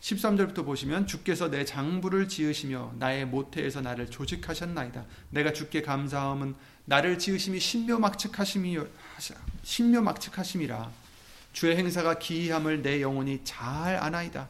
13절부터 0.00 0.64
보시면 0.64 1.06
주께서 1.06 1.50
내 1.50 1.64
장부를 1.64 2.28
지으시며 2.28 2.94
나의 2.98 3.26
모태에서 3.26 3.80
나를 3.80 4.10
조직하셨나이다. 4.10 5.04
내가 5.30 5.52
주께 5.52 5.82
감사함은 5.82 6.54
나를 6.84 7.18
지으심이 7.18 7.58
신묘막측하심이 7.58 8.78
신묘막측하심이라. 9.64 10.90
주의 11.52 11.76
행사가 11.76 12.18
기이함을 12.18 12.82
내 12.82 13.02
영혼이 13.02 13.40
잘 13.42 13.96
아나이다. 13.96 14.48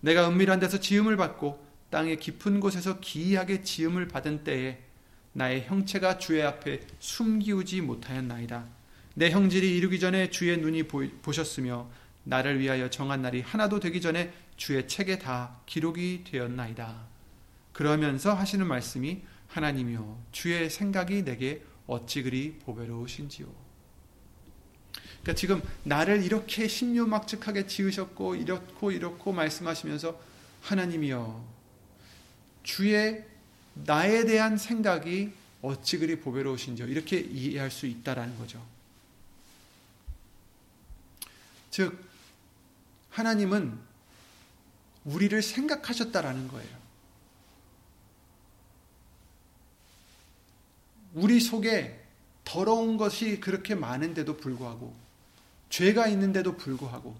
내가 0.00 0.28
은밀한 0.28 0.60
데서 0.60 0.78
지음을 0.78 1.16
받고 1.16 1.64
땅의 1.90 2.18
깊은 2.18 2.60
곳에서 2.60 3.00
기이하게 3.00 3.62
지음을 3.62 4.08
받은 4.08 4.44
때에 4.44 4.78
나의 5.32 5.64
형체가 5.64 6.18
주의 6.18 6.42
앞에 6.42 6.80
숨기우지 7.00 7.80
못하였나이다. 7.80 8.64
내 9.14 9.30
형질이 9.30 9.76
이루기 9.76 9.98
전에 9.98 10.30
주의 10.30 10.56
눈이 10.56 10.84
보셨으며 10.84 11.88
나를 12.24 12.58
위하여 12.60 12.88
정한 12.88 13.22
날이 13.22 13.40
하나도 13.42 13.80
되기 13.80 14.00
전에 14.00 14.32
주의 14.56 14.86
책에 14.86 15.18
다 15.18 15.60
기록이 15.66 16.24
되었나이다. 16.30 17.06
그러면서 17.72 18.34
하시는 18.34 18.66
말씀이 18.66 19.22
하나님이여 19.48 20.18
주의 20.32 20.70
생각이 20.70 21.24
내게 21.24 21.62
어찌 21.86 22.22
그리 22.22 22.58
보배로우신지요. 22.60 23.46
그러니까 25.22 25.34
지금 25.34 25.62
나를 25.84 26.22
이렇게 26.22 26.68
신묘막측하게 26.68 27.66
지으셨고 27.66 28.36
이렇고 28.36 28.90
이렇고 28.90 29.32
말씀하시면서 29.32 30.20
하나님이여 30.62 31.44
주의 32.62 33.24
나에 33.74 34.24
대한 34.24 34.56
생각이 34.56 35.32
어찌 35.62 35.98
그리 35.98 36.20
보배로우신지요 36.20 36.86
이렇게 36.88 37.18
이해할 37.18 37.70
수 37.70 37.86
있다라는 37.86 38.36
거죠. 38.38 38.64
즉 41.70 41.98
하나님은 43.10 43.78
우리를 45.04 45.40
생각하셨다라는 45.42 46.48
거예요. 46.48 46.84
우리 51.14 51.40
속에 51.40 52.02
더러운 52.44 52.96
것이 52.96 53.40
그렇게 53.40 53.74
많은데도 53.74 54.36
불구하고 54.36 54.94
죄가 55.70 56.08
있는데도 56.08 56.56
불구하고 56.56 57.16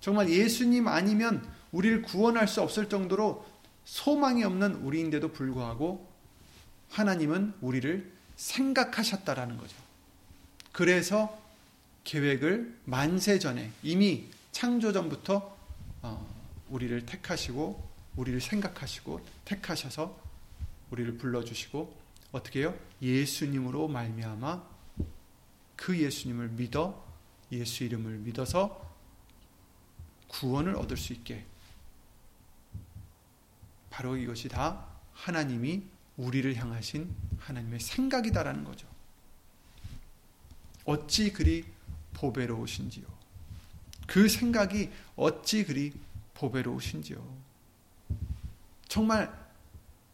정말 0.00 0.28
예수님 0.28 0.88
아니면 0.88 1.48
우리를 1.70 2.02
구원할 2.02 2.48
수 2.48 2.60
없을 2.60 2.88
정도로 2.88 3.46
소망이 3.84 4.44
없는 4.44 4.76
우리인데도 4.76 5.32
불구하고 5.32 6.08
하나님은 6.90 7.54
우리를 7.60 8.12
생각하셨다라는 8.36 9.56
거죠. 9.56 9.76
그래서 10.72 11.40
계획을 12.04 12.76
만세 12.84 13.38
전에 13.38 13.70
이미 13.82 14.28
창조 14.50 14.92
전부터 14.92 15.56
어, 16.02 16.41
우리를 16.72 17.04
택하시고 17.06 17.90
우리를 18.16 18.40
생각하시고 18.40 19.24
택하셔서 19.44 20.18
우리를 20.90 21.18
불러주시고 21.18 22.02
어떻게 22.32 22.60
해요? 22.60 22.78
예수님으로 23.00 23.88
말미암아 23.88 24.62
그 25.76 25.98
예수님을 25.98 26.48
믿어 26.48 27.06
예수 27.52 27.84
이름을 27.84 28.18
믿어서 28.18 28.90
구원을 30.28 30.76
얻을 30.76 30.96
수 30.96 31.12
있게 31.12 31.44
바로 33.90 34.16
이것이 34.16 34.48
다 34.48 34.86
하나님이 35.12 35.82
우리를 36.16 36.54
향하신 36.56 37.14
하나님의 37.38 37.80
생각이다라는 37.80 38.64
거죠. 38.64 38.88
어찌 40.84 41.32
그리 41.32 41.64
보배로우신지요. 42.14 43.04
그 44.06 44.28
생각이 44.28 44.90
어찌 45.16 45.64
그리 45.64 45.92
보배로우신지요. 46.34 47.42
정말 48.88 49.32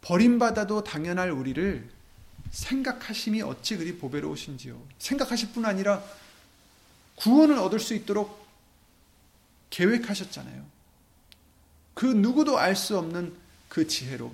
버림받아도 0.01 0.85
당연할 0.85 1.31
우리를 1.31 1.91
생각하심이 2.51 3.43
어찌 3.43 3.77
그리 3.77 3.99
보배로우신지요. 3.99 4.81
생각하실 4.99 5.53
뿐 5.53 5.65
아니라 5.65 6.03
구원을 7.17 7.59
얻을 7.59 7.81
수 7.81 7.95
있도록 7.95 8.47
계획하셨잖아요. 9.71 10.65
그 11.95 12.07
누구도 12.07 12.59
알 12.59 12.77
수 12.77 12.97
없는 12.97 13.35
그 13.69 13.87
지혜로, 13.87 14.33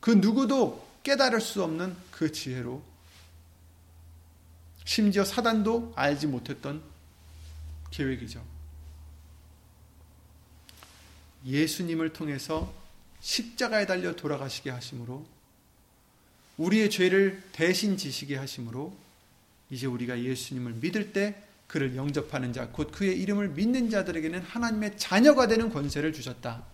그 0.00 0.10
누구도 0.10 0.84
깨달을 1.02 1.40
수 1.40 1.62
없는 1.62 1.94
그 2.10 2.32
지혜로, 2.32 2.82
심지어 4.84 5.24
사단도 5.24 5.92
알지 5.96 6.26
못했던 6.26 6.82
계획이죠. 7.90 8.42
예수님을 11.44 12.12
통해서 12.12 12.72
십자가에 13.20 13.86
달려 13.86 14.14
돌아가시게 14.14 14.70
하심으로 14.70 15.26
우리의 16.56 16.90
죄를 16.90 17.42
대신 17.52 17.96
지시게 17.96 18.36
하심으로 18.36 18.94
이제 19.70 19.86
우리가 19.86 20.20
예수님을 20.20 20.74
믿을 20.74 21.12
때 21.12 21.42
그를 21.66 21.96
영접하는 21.96 22.52
자, 22.52 22.68
곧 22.68 22.92
그의 22.92 23.20
이름을 23.20 23.48
믿는 23.50 23.90
자들에게는 23.90 24.42
하나님의 24.42 24.96
자녀가 24.96 25.46
되는 25.48 25.70
권세를 25.70 26.12
주셨다. 26.12 26.64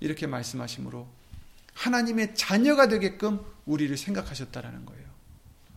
이렇게 0.00 0.26
말씀하시므로 0.26 1.06
하나님의 1.74 2.34
자녀가 2.34 2.88
되게끔 2.88 3.40
우리를 3.66 3.96
생각하셨다라는 3.96 4.86
거예요. 4.86 5.04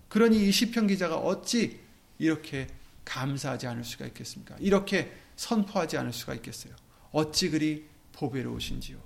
그러니 0.09 0.47
이 0.47 0.51
시편 0.51 0.87
기자가 0.87 1.17
어찌 1.17 1.79
이렇게 2.17 2.67
감사하지 3.05 3.67
않을 3.67 3.83
수가 3.83 4.05
있겠습니까? 4.07 4.55
이렇게 4.59 5.13
선포하지 5.35 5.97
않을 5.97 6.13
수가 6.13 6.33
있겠어요? 6.35 6.73
어찌 7.11 7.49
그리 7.49 7.85
보배로우신지요. 8.13 8.97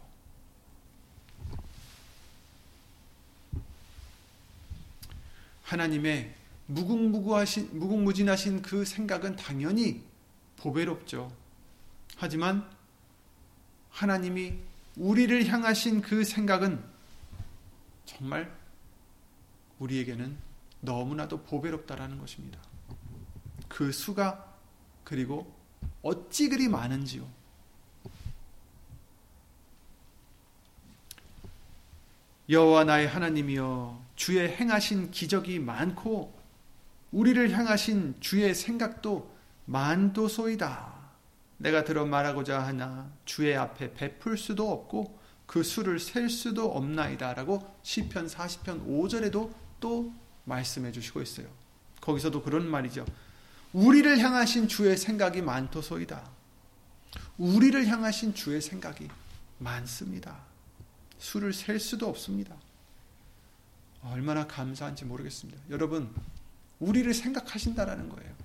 하나님의 5.64 6.34
무궁무구하신 6.68 7.78
무궁무진하신 7.78 8.62
그 8.62 8.86
생각은 8.86 9.36
당연히 9.36 10.04
보배롭죠. 10.58 11.32
하지만 12.16 12.70
하나님이 13.90 14.54
우리를 14.96 15.46
향하신 15.48 16.02
그 16.02 16.24
생각은 16.24 16.84
정말 18.06 18.56
우리에게는 19.80 20.38
너무나도 20.82 21.44
보배롭다라는 21.44 22.18
것입니다. 22.20 22.60
그 23.68 23.92
수가 23.92 24.56
그리고 25.04 25.54
어찌 26.02 26.50
그리 26.50 26.68
많은지요. 26.68 27.37
여호와 32.50 32.86
나의 32.86 33.08
하나님이여 33.08 34.06
주의 34.16 34.48
행하신 34.48 35.12
기적이 35.12 35.60
많고 35.60 36.38
우리를 37.12 37.52
향하신 37.52 38.16
주의 38.20 38.54
생각도 38.56 39.36
만도소이다. 39.66 40.96
내가 41.58 41.84
들어 41.84 42.06
말하고자 42.06 42.60
하나 42.60 43.12
주의 43.26 43.56
앞에 43.56 43.94
베풀 43.94 44.38
수도 44.38 44.72
없고 44.72 45.20
그 45.46 45.64
수를 45.64 46.00
셀 46.00 46.30
수도 46.30 46.72
없나이다라고 46.72 47.76
시편 47.84 48.28
40편 48.28 48.88
5절에도 48.88 49.52
또 49.80 50.14
말씀해 50.46 50.92
주시고 50.92 51.22
있어요. 51.22 51.48
거기서도 52.00 52.44
그런 52.44 52.70
말이죠. 52.70 53.06
우리를 53.74 54.20
향하신 54.20 54.68
주의 54.68 54.96
생각이 54.96 55.42
많도소이다. 55.42 56.30
우리를 57.38 57.88
향하신 57.88 58.34
주의 58.34 58.62
생각이 58.62 59.10
많습니다. 59.58 60.47
수를 61.20 61.54
셀 61.54 61.80
수도 61.80 62.08
없습니다. 62.08 62.56
얼마나 64.04 64.48
감사한지 64.48 65.06
모르겠습니다. 65.06 65.62
여러분, 65.70 66.14
우리를 66.80 67.12
생각하신다라는 67.14 68.10
거예요. 68.10 68.36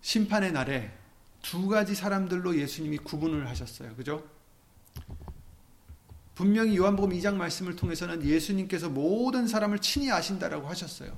심판의 0.00 0.52
날에 0.52 0.92
두 1.42 1.66
가지 1.66 1.94
사람들로 1.94 2.58
예수님이 2.58 2.98
구분을 2.98 3.48
하셨어요. 3.48 3.94
그죠? 3.96 4.24
분명히 6.34 6.76
요한복음 6.76 7.10
2장 7.10 7.34
말씀을 7.34 7.76
통해서는 7.76 8.24
예수님께서 8.24 8.88
모든 8.88 9.46
사람을 9.46 9.78
친히 9.80 10.10
아신다라고 10.10 10.68
하셨어요. 10.68 11.16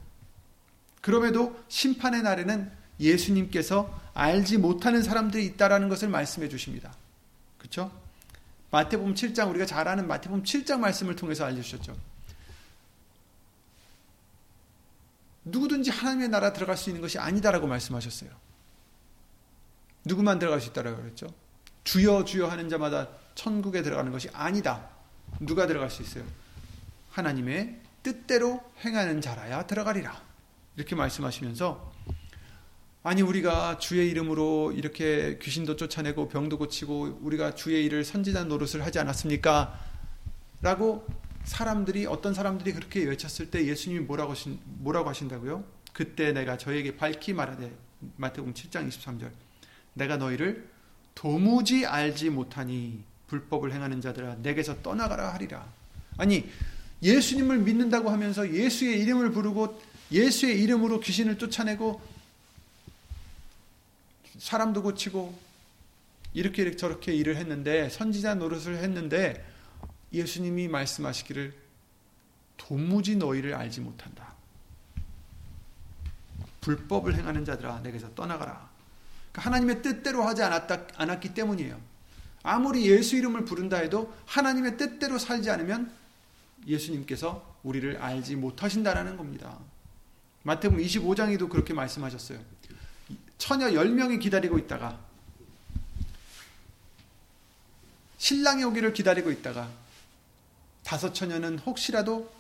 그럼에도 1.01 1.63
심판의 1.69 2.23
날에는 2.23 2.71
예수님께서 3.01 4.01
알지 4.15 4.59
못하는 4.59 5.03
사람들이 5.03 5.45
있다라는 5.47 5.89
것을 5.89 6.09
말씀해 6.09 6.49
주십니다. 6.49 6.95
그렇죠? 7.59 7.91
마태복음 8.71 9.15
7장 9.15 9.51
우리가 9.51 9.67
잘 9.67 9.89
아는 9.89 10.07
마태복음 10.07 10.43
7장 10.43 10.81
말씀을 10.81 11.17
통해서 11.17 11.45
알려 11.45 11.63
주셨죠. 11.63 11.97
누구든지 15.45 15.91
하나님의 15.91 16.29
나라 16.29 16.53
들어갈 16.53 16.77
수 16.77 16.91
있는 16.91 17.01
것이 17.01 17.19
아니다라고 17.19 17.67
말씀하셨어요. 17.67 18.31
누구만 20.05 20.39
들어갈 20.39 20.61
수 20.61 20.71
있다라고 20.71 20.97
그랬죠? 21.03 21.27
주여 21.85 22.25
주여 22.25 22.49
하는 22.49 22.69
자마다 22.69 23.09
천국에 23.35 23.83
들어가는 23.83 24.11
것이 24.11 24.29
아니다. 24.33 24.89
누가 25.41 25.67
들어갈 25.67 25.91
수 25.91 26.03
있어요? 26.03 26.25
하나님의 27.11 27.81
뜻대로 28.03 28.63
행하는 28.85 29.21
자라야 29.21 29.67
들어가리라. 29.67 30.21
이렇게 30.77 30.95
말씀하시면서 30.95 31.93
아니 33.07 33.23
우리가 33.23 33.79
주의 33.79 34.11
이름으로 34.11 34.73
이렇게 34.73 35.39
귀신도 35.41 35.77
쫓아내고 35.77 36.29
병도 36.29 36.59
고치고 36.59 37.21
우리가 37.23 37.55
주의 37.55 37.85
일을 37.85 38.03
선지자 38.03 38.43
노릇을 38.43 38.85
하지 38.85 38.99
않았습니까? 38.99 39.79
라고 40.61 41.07
사람들이 41.45 42.07
어떤 42.07 42.35
사람들이 42.35 42.73
그렇게 42.73 43.05
외쳤을 43.05 43.53
때 43.53 43.65
예수님이 43.65 44.01
뭐라고 44.07 44.33
하신, 44.33 44.59
뭐라고 44.65 45.09
하신다고요? 45.09 45.63
그때 45.93 46.33
내가 46.33 46.59
저에게 46.59 46.97
밝히 46.97 47.33
말하되 47.33 47.73
마태복음 48.17 48.55
7장 48.55 48.89
23절 48.89 49.31
내가 49.95 50.17
너희를 50.17 50.69
도무지 51.15 51.87
알지 51.87 52.31
못하니 52.31 53.05
불법을 53.29 53.73
행하는 53.73 54.01
자들아 54.01 54.39
내게서 54.43 54.83
떠나가라 54.83 55.33
하리라. 55.33 55.65
아니 56.17 56.45
예수님을 57.05 57.59
믿는다고 57.59 58.11
하면서 58.11 58.53
예수의 58.53 58.99
이름을 59.03 59.31
부르고 59.31 59.81
예수의 60.11 60.61
이름으로 60.61 60.99
귀신을 60.99 61.39
쫓아내고 61.39 62.16
사람도 64.39 64.83
고치고 64.83 65.39
이렇게 66.35 66.77
저렇게 66.77 67.15
일을 67.15 67.37
했는데 67.37 67.89
선지자 67.89 68.35
노릇을 68.35 68.77
했는데 68.77 69.45
예수님이 70.13 70.69
말씀하시기를 70.69 71.55
도무지 72.57 73.17
너희를 73.17 73.55
알지 73.55 73.81
못한다. 73.81 74.35
불법을 76.61 77.15
행하는 77.15 77.45
자들아 77.45 77.81
내게서 77.81 78.15
떠나가라. 78.15 78.69
그러니까 79.33 79.43
하나님의 79.43 79.83
뜻대로 79.83 80.25
하지 80.25 80.43
않았다, 80.43 80.89
않았기 80.97 81.35
때문이에요. 81.35 81.81
아무리 82.43 82.89
예수 82.91 83.17
이름을 83.17 83.45
부른다 83.45 83.77
해도 83.79 84.13
하나님의 84.27 84.77
뜻대로 84.77 85.19
살지 85.19 85.51
않으면 85.51 85.93
예수님께서 86.67 87.57
우리를 87.63 87.97
알지 87.99 88.37
못하신다라는 88.37 89.17
겁니다. 89.17 89.59
마태복음 90.43 90.83
25장에도 90.83 91.49
그렇게 91.49 91.75
말씀하셨어요. 91.75 92.39
처녀 93.39 93.69
10명이 93.69 94.21
기다리고 94.21 94.59
있다가 94.59 94.99
신랑이 98.19 98.65
오기를 98.65 98.93
기다리고 98.93 99.31
있다가 99.31 99.71
다섯 100.83 101.13
처녀는 101.13 101.59
혹시라도 101.61 102.33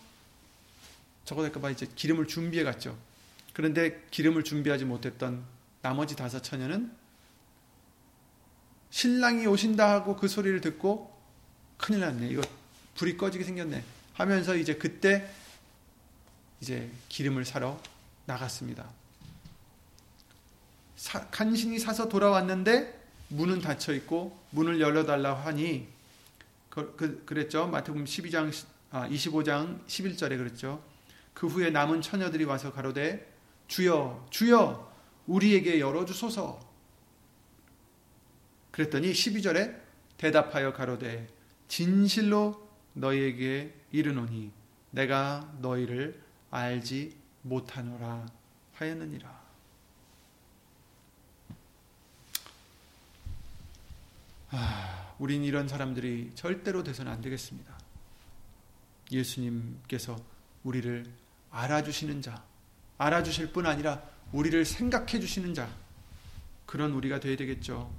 저거 1.24 1.42
될까봐 1.42 1.70
이제 1.70 1.86
기름을 1.94 2.26
준비해 2.28 2.64
갔죠. 2.64 2.96
그런데 3.52 4.04
기름을 4.10 4.44
준비하지 4.44 4.84
못했던 4.84 5.44
나머지 5.82 6.16
다섯 6.16 6.42
처녀는 6.42 6.92
신랑이 8.90 9.46
오신다 9.46 9.90
하고 9.90 10.16
그 10.16 10.28
소리를 10.28 10.60
듣고 10.60 11.14
큰일 11.76 12.00
났네. 12.00 12.28
이거 12.28 12.42
불이 12.94 13.16
꺼지게 13.16 13.44
생겼네. 13.44 13.84
하면서 14.14 14.56
이제 14.56 14.74
그때 14.76 15.28
이제 16.60 16.90
기름을 17.08 17.44
사러 17.44 17.80
나갔습니다. 18.24 18.88
사, 20.96 21.26
간신히 21.28 21.78
사서 21.78 22.08
돌아왔는데 22.08 23.06
문은 23.28 23.60
닫혀 23.60 23.92
있고 23.94 24.38
문을 24.50 24.80
열어달라고 24.80 25.40
하니 25.40 25.88
그, 26.70 26.94
그, 26.96 27.24
그랬죠. 27.24 27.66
마태복음 27.66 28.04
12장 28.04 28.52
아, 28.90 29.08
25장 29.08 29.84
11절에 29.86 30.36
그랬죠. 30.36 30.82
그 31.34 31.46
후에 31.46 31.70
남은 31.70 32.00
처녀들이 32.00 32.44
와서 32.44 32.72
가로되 32.72 33.30
주여 33.68 34.26
주여 34.30 34.92
우리에게 35.26 35.80
열어 35.80 36.04
주소서 36.04 36.60
그랬더니 38.70 39.12
12절에 39.12 39.80
대답하여 40.16 40.72
가로되 40.72 41.28
진실로 41.68 42.68
너희에게 42.94 43.74
이르노니 43.90 44.50
내가 44.90 45.52
너희를 45.60 46.22
알지 46.50 47.16
못하노라 47.42 48.26
하였느니라 48.74 49.35
아, 54.50 55.14
우린 55.18 55.44
이런 55.44 55.66
사람들이 55.66 56.32
절대로 56.34 56.82
돼서는 56.82 57.10
안 57.10 57.20
되겠습니다. 57.20 57.76
예수님께서 59.10 60.16
우리를 60.62 61.04
알아주시는 61.50 62.22
자, 62.22 62.44
알아주실 62.98 63.52
뿐 63.52 63.66
아니라 63.66 64.02
우리를 64.32 64.64
생각해 64.64 65.20
주시는 65.20 65.54
자, 65.54 65.68
그런 66.64 66.92
우리가 66.92 67.20
되어야 67.20 67.36
되겠죠. 67.36 67.92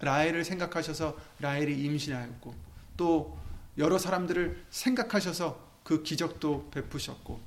라헬을 0.00 0.44
생각하셔서 0.44 1.16
라헬이 1.38 1.82
임신하였고, 1.84 2.54
또 2.96 3.38
여러 3.78 3.98
사람들을 3.98 4.66
생각하셔서 4.70 5.70
그 5.84 6.02
기적도 6.02 6.70
베푸셨고, 6.70 7.40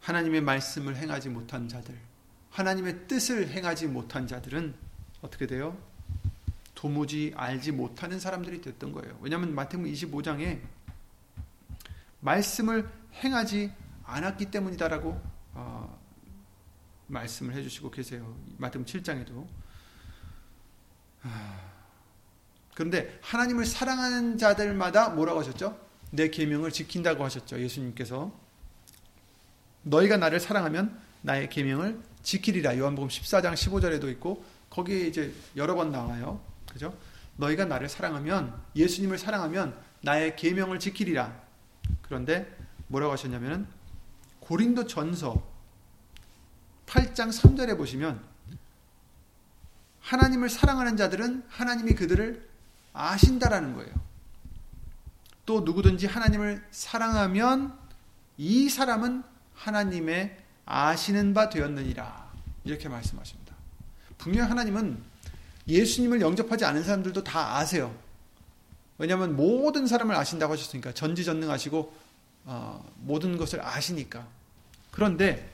하나님의 0.00 0.40
말씀을 0.42 0.96
행하지 0.96 1.28
못한 1.30 1.68
자들, 1.68 1.98
하나님의 2.54 3.08
뜻을 3.08 3.48
행하지 3.48 3.88
못한 3.88 4.28
자들은 4.28 4.74
어떻게 5.22 5.48
돼요? 5.48 5.76
도무지 6.76 7.32
알지 7.34 7.72
못하는 7.72 8.20
사람들이 8.20 8.60
됐던 8.60 8.92
거예요. 8.92 9.18
왜냐하면 9.20 9.54
마태복음 9.56 9.90
25장에 9.90 10.60
말씀을 12.20 12.88
행하지 13.14 13.72
않았기 14.04 14.52
때문이다라고 14.52 15.20
어, 15.54 16.00
말씀을 17.08 17.54
해주시고 17.54 17.90
계세요. 17.90 18.36
마태복음 18.58 18.86
7장에도. 18.86 19.46
그런데 22.74 23.18
하나님을 23.20 23.66
사랑하는 23.66 24.38
자들마다 24.38 25.08
뭐라고 25.08 25.40
하셨죠? 25.40 25.76
내 26.12 26.28
계명을 26.28 26.70
지킨다고 26.70 27.24
하셨죠. 27.24 27.60
예수님께서 27.60 28.32
너희가 29.82 30.18
나를 30.18 30.38
사랑하면 30.38 30.96
나의 31.22 31.48
계명을 31.48 32.13
지키리라. 32.24 32.76
요한복음 32.78 33.08
14장 33.08 33.54
15절에도 33.54 34.10
있고 34.12 34.44
거기에 34.70 35.06
이제 35.06 35.32
여러 35.54 35.74
번 35.76 35.92
나와요. 35.92 36.40
그죠? 36.72 36.96
너희가 37.36 37.66
나를 37.66 37.88
사랑하면 37.88 38.60
예수님을 38.74 39.18
사랑하면 39.18 39.78
나의 40.00 40.34
계명을 40.34 40.80
지키리라. 40.80 41.40
그런데 42.02 42.52
뭐라고 42.88 43.12
하셨냐면은 43.12 43.66
고린도 44.40 44.86
전서 44.86 45.42
8장 46.86 47.32
3절에 47.32 47.76
보시면 47.76 48.22
하나님을 50.00 50.50
사랑하는 50.50 50.96
자들은 50.96 51.44
하나님이 51.48 51.94
그들을 51.94 52.46
아신다라는 52.92 53.74
거예요. 53.74 53.92
또 55.46 55.60
누구든지 55.60 56.06
하나님을 56.06 56.64
사랑하면 56.70 57.76
이 58.36 58.68
사람은 58.68 59.22
하나님의 59.54 60.43
아시는 60.66 61.34
바 61.34 61.48
되었느니라. 61.48 62.32
이렇게 62.64 62.88
말씀하십니다. 62.88 63.54
분명 64.18 64.50
하나님은 64.50 65.02
예수님을 65.68 66.20
영접하지 66.20 66.64
않은 66.64 66.82
사람들도 66.82 67.24
다 67.24 67.56
아세요. 67.56 67.94
왜냐하면 68.98 69.36
모든 69.36 69.86
사람을 69.86 70.14
아신다고 70.14 70.52
하셨으니까 70.52 70.92
전지전능하시고 70.92 72.04
어, 72.46 72.92
모든 72.98 73.36
것을 73.36 73.64
아시니까. 73.64 74.26
그런데 74.90 75.50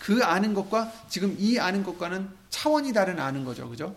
그 0.00 0.22
아는 0.22 0.54
것과 0.54 0.92
지금 1.08 1.34
이 1.38 1.58
아는 1.58 1.82
것과는 1.82 2.28
차원이 2.50 2.92
다른 2.92 3.18
아는 3.18 3.44
거죠. 3.44 3.68
그죠? 3.68 3.96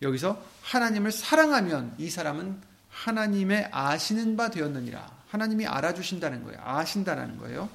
여기서 0.00 0.42
하나님을 0.62 1.12
사랑하면 1.12 1.94
이 1.98 2.08
사람은 2.08 2.60
하나님의 2.90 3.70
아시는 3.72 4.36
바 4.36 4.50
되었느니라. 4.50 5.10
하나님이 5.28 5.66
알아주신다는 5.66 6.44
거예요. 6.44 6.60
아신다는 6.62 7.38
거예요. 7.38 7.68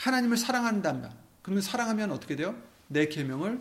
하나님을 0.00 0.38
사랑한다면 0.38 1.12
그러면 1.42 1.62
사랑하면 1.62 2.10
어떻게 2.10 2.36
돼요? 2.36 2.54
내 2.88 3.06
계명을 3.06 3.60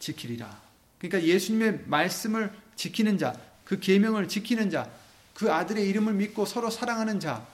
지키리라. 0.00 0.60
그러니까 0.98 1.22
예수님의 1.22 1.84
말씀을 1.86 2.52
지키는 2.76 3.18
자, 3.18 3.38
그 3.64 3.78
계명을 3.78 4.28
지키는 4.28 4.70
자, 4.70 4.90
그 5.32 5.52
아들의 5.52 5.88
이름을 5.88 6.14
믿고 6.14 6.44
서로 6.44 6.70
사랑하는 6.70 7.20
자, 7.20 7.46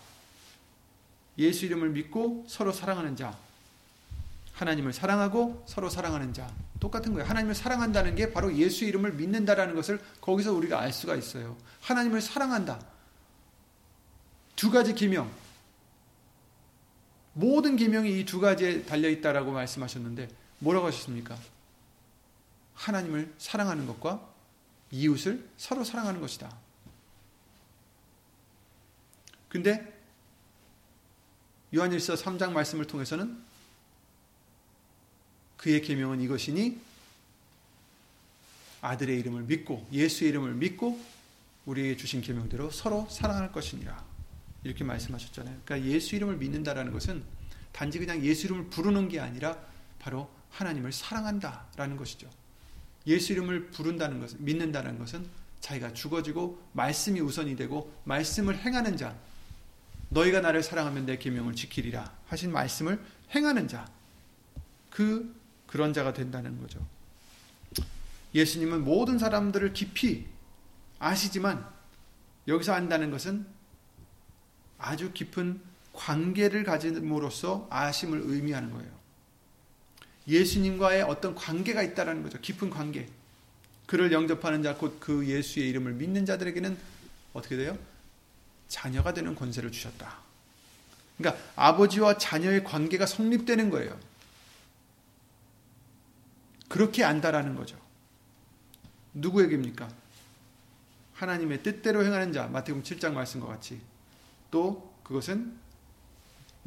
예수 1.39 1.67
이름을 1.67 1.91
믿고 1.91 2.47
서로 2.49 2.73
사랑하는 2.73 3.17
자, 3.17 3.37
하나님을 4.55 4.93
사랑하고 4.93 5.65
서로 5.67 5.91
사랑하는 5.91 6.33
자, 6.33 6.51
똑같은 6.81 7.13
거예요. 7.13 7.29
하나님을 7.29 7.55
사랑한다는 7.55 8.15
게 8.15 8.33
바로 8.33 8.55
예수 8.57 8.85
이름을 8.85 9.13
믿는다라는 9.13 9.75
것을 9.75 10.01
거기서 10.21 10.53
우리가 10.53 10.81
알 10.81 10.93
수가 10.93 11.17
있어요. 11.17 11.57
하나님을 11.83 12.23
사랑한다. 12.23 12.81
두 14.57 14.71
가지 14.71 14.95
계명. 14.95 15.31
모든 17.33 17.77
계명이 17.77 18.21
이 18.21 18.25
두 18.25 18.41
가지에 18.41 18.85
달려 18.85 19.09
있다라고 19.09 19.53
말씀하셨는데 19.53 20.29
뭐라고 20.59 20.87
하셨습니까? 20.87 21.39
하나님을 22.75 23.33
사랑하는 23.39 23.87
것과 23.87 24.29
이웃을 24.91 25.49
서로 25.57 25.85
사랑하는 25.85 26.21
것이다. 26.21 26.55
근데 29.49 30.01
요한일서 31.75 32.15
3장 32.15 32.53
말씀을 32.53 32.87
통해서는 32.87 33.41
그의 35.57 35.83
계명은 35.83 36.21
이것이니 36.21 36.81
아들의 38.81 39.19
이름을 39.21 39.43
믿고 39.43 39.87
예수의 39.93 40.31
이름을 40.31 40.55
믿고 40.55 41.01
우리에게 41.67 41.97
주신 41.97 42.23
계명대로 42.23 42.71
서로 42.71 43.07
사랑할 43.11 43.53
것이니라. 43.53 44.10
이렇게 44.63 44.85
말씀하셨잖아요. 44.85 45.61
그러니까 45.65 45.91
예수 45.91 46.17
이름을 46.17 46.37
믿는다라는 46.37 46.93
것은 46.93 47.23
단지 47.73 47.99
그냥 47.99 48.23
예수 48.23 48.47
이름을 48.47 48.69
부르는 48.69 49.09
게 49.09 49.21
아니라 49.21 49.59
바로 49.99 50.31
하나님을 50.51 50.93
사랑한다라는 50.93 51.97
것이죠. 51.97 52.29
예수 53.07 53.33
이름을 53.33 53.71
부른다는 53.71 54.21
것은 54.21 54.45
믿는다는 54.45 54.99
것은 54.99 55.27
자기가 55.61 55.93
죽어지고 55.93 56.63
말씀이 56.73 57.21
우선이 57.21 57.57
되고 57.57 57.95
말씀을 58.05 58.57
행하는 58.59 58.97
자 58.97 59.17
너희가 60.09 60.41
나를 60.41 60.63
사랑하면 60.63 61.07
내 61.07 61.19
계명을 61.19 61.55
지키리라 61.55 62.13
하신 62.27 62.53
말씀을 62.53 63.03
행하는 63.35 63.69
자그 63.69 65.35
그런 65.67 65.93
자가 65.93 66.13
된다는 66.13 66.61
거죠. 66.61 66.85
예수님은 68.35 68.85
모든 68.85 69.19
사람들을 69.19 69.73
깊이 69.73 70.27
아시지만 70.99 71.67
여기서 72.49 72.73
안다는 72.73 73.11
것은 73.11 73.47
아주 74.81 75.13
깊은 75.13 75.61
관계를 75.93 76.65
가짐으로써 76.65 77.67
아심을 77.71 78.23
의미하는 78.25 78.71
거예요. 78.71 78.91
예수님과의 80.27 81.03
어떤 81.03 81.35
관계가 81.35 81.83
있다라는 81.83 82.23
거죠. 82.23 82.41
깊은 82.41 82.71
관계. 82.71 83.09
그를 83.87 84.13
영접하는 84.13 84.63
자, 84.63 84.77
곧 84.77 85.01
그 85.01 85.27
예수의 85.27 85.69
이름을 85.71 85.95
믿는 85.95 86.25
자들에게는 86.25 86.79
어떻게 87.33 87.57
돼요? 87.57 87.77
자녀가 88.69 89.13
되는 89.13 89.35
권세를 89.35 89.73
주셨다. 89.73 90.19
그러니까 91.19 91.43
아버지와 91.57 92.17
자녀의 92.17 92.65
관계가 92.65 93.05
성립되는 93.07 93.69
거예요. 93.71 93.99
그렇게 96.69 97.03
안다라는 97.03 97.57
거죠. 97.57 97.77
누구에게입니까? 99.15 99.89
하나님의 101.15 101.63
뜻대로 101.65 102.05
행하는 102.05 102.33
자, 102.33 102.47
마태복음 102.47 102.85
7장 102.85 103.13
말씀과 103.13 103.49
같이 103.49 103.81
또 104.51 104.93
그것은 105.03 105.57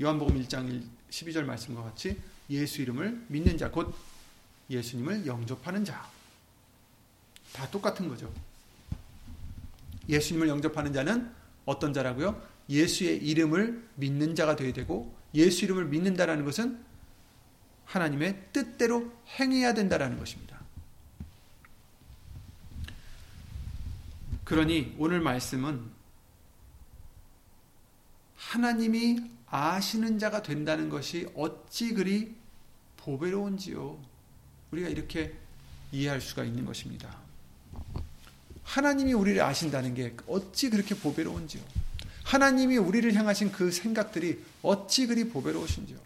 요한복음 0.02 0.42
1장 0.44 0.84
12절 1.10 1.44
말씀과 1.44 1.84
같이 1.84 2.20
예수 2.50 2.82
이름을 2.82 3.26
믿는 3.28 3.58
자, 3.58 3.70
곧 3.70 3.94
예수님을 4.70 5.26
영접하는 5.26 5.86
자. 5.86 6.10
다 7.54 7.70
똑같은 7.70 8.08
거죠. 8.08 8.34
예수님을 10.10 10.48
영접하는 10.48 10.92
자는 10.92 11.32
어떤 11.66 11.94
자라고요? 11.94 12.42
예수의 12.70 13.18
이름을 13.18 13.88
믿는 13.96 14.36
자가 14.36 14.56
되어야 14.56 14.74
되고 14.74 15.14
예수 15.36 15.66
이름을 15.66 15.86
믿는다라는 15.86 16.46
것은 16.46 16.84
하나님의 17.86 18.48
뜻대로 18.54 19.12
행해야 19.40 19.74
된다라는 19.74 20.18
것입니다. 20.18 20.60
그러니 24.44 24.96
오늘 24.98 25.20
말씀은 25.22 25.82
하나님이 28.54 29.20
아시는 29.48 30.20
자가 30.20 30.44
된다는 30.44 30.88
것이 30.88 31.28
어찌 31.36 31.92
그리 31.96 32.36
보배로운지요. 32.98 34.00
우리가 34.70 34.90
이렇게 34.90 35.34
이해할 35.92 36.22
수가 36.22 36.44
있는 36.44 36.64
것입니다. 36.64 37.18
하나님이 38.64 39.14
우리를 39.14 39.42
아신다는 39.42 39.96
게 39.96 40.16
어찌 40.28 40.70
그렇게 40.70 40.94
보배로운지요. 40.94 41.64
하나님이 42.26 42.78
우리를 42.78 43.12
향하신 43.16 43.52
그 43.52 43.72
생각들이 43.72 44.44
어찌 44.62 45.08
그리 45.08 45.30
보배로우신지요. 45.30 45.98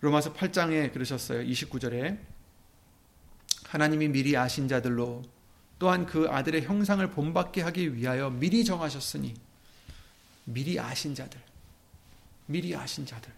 로마서 0.00 0.34
8장에 0.34 0.92
그러셨어요. 0.92 1.44
29절에 1.44 2.18
하나님이 3.68 4.08
미리 4.08 4.36
아신 4.36 4.66
자들로 4.66 5.22
또한 5.82 6.06
그 6.06 6.28
아들의 6.30 6.62
형상을 6.62 7.04
본받게 7.10 7.60
하기 7.62 7.96
위하여 7.96 8.30
미리 8.30 8.64
정하셨으니 8.64 9.34
미리 10.44 10.78
아신 10.78 11.12
자들 11.12 11.40
미리 12.46 12.76
아신 12.76 13.04
자들 13.04 13.32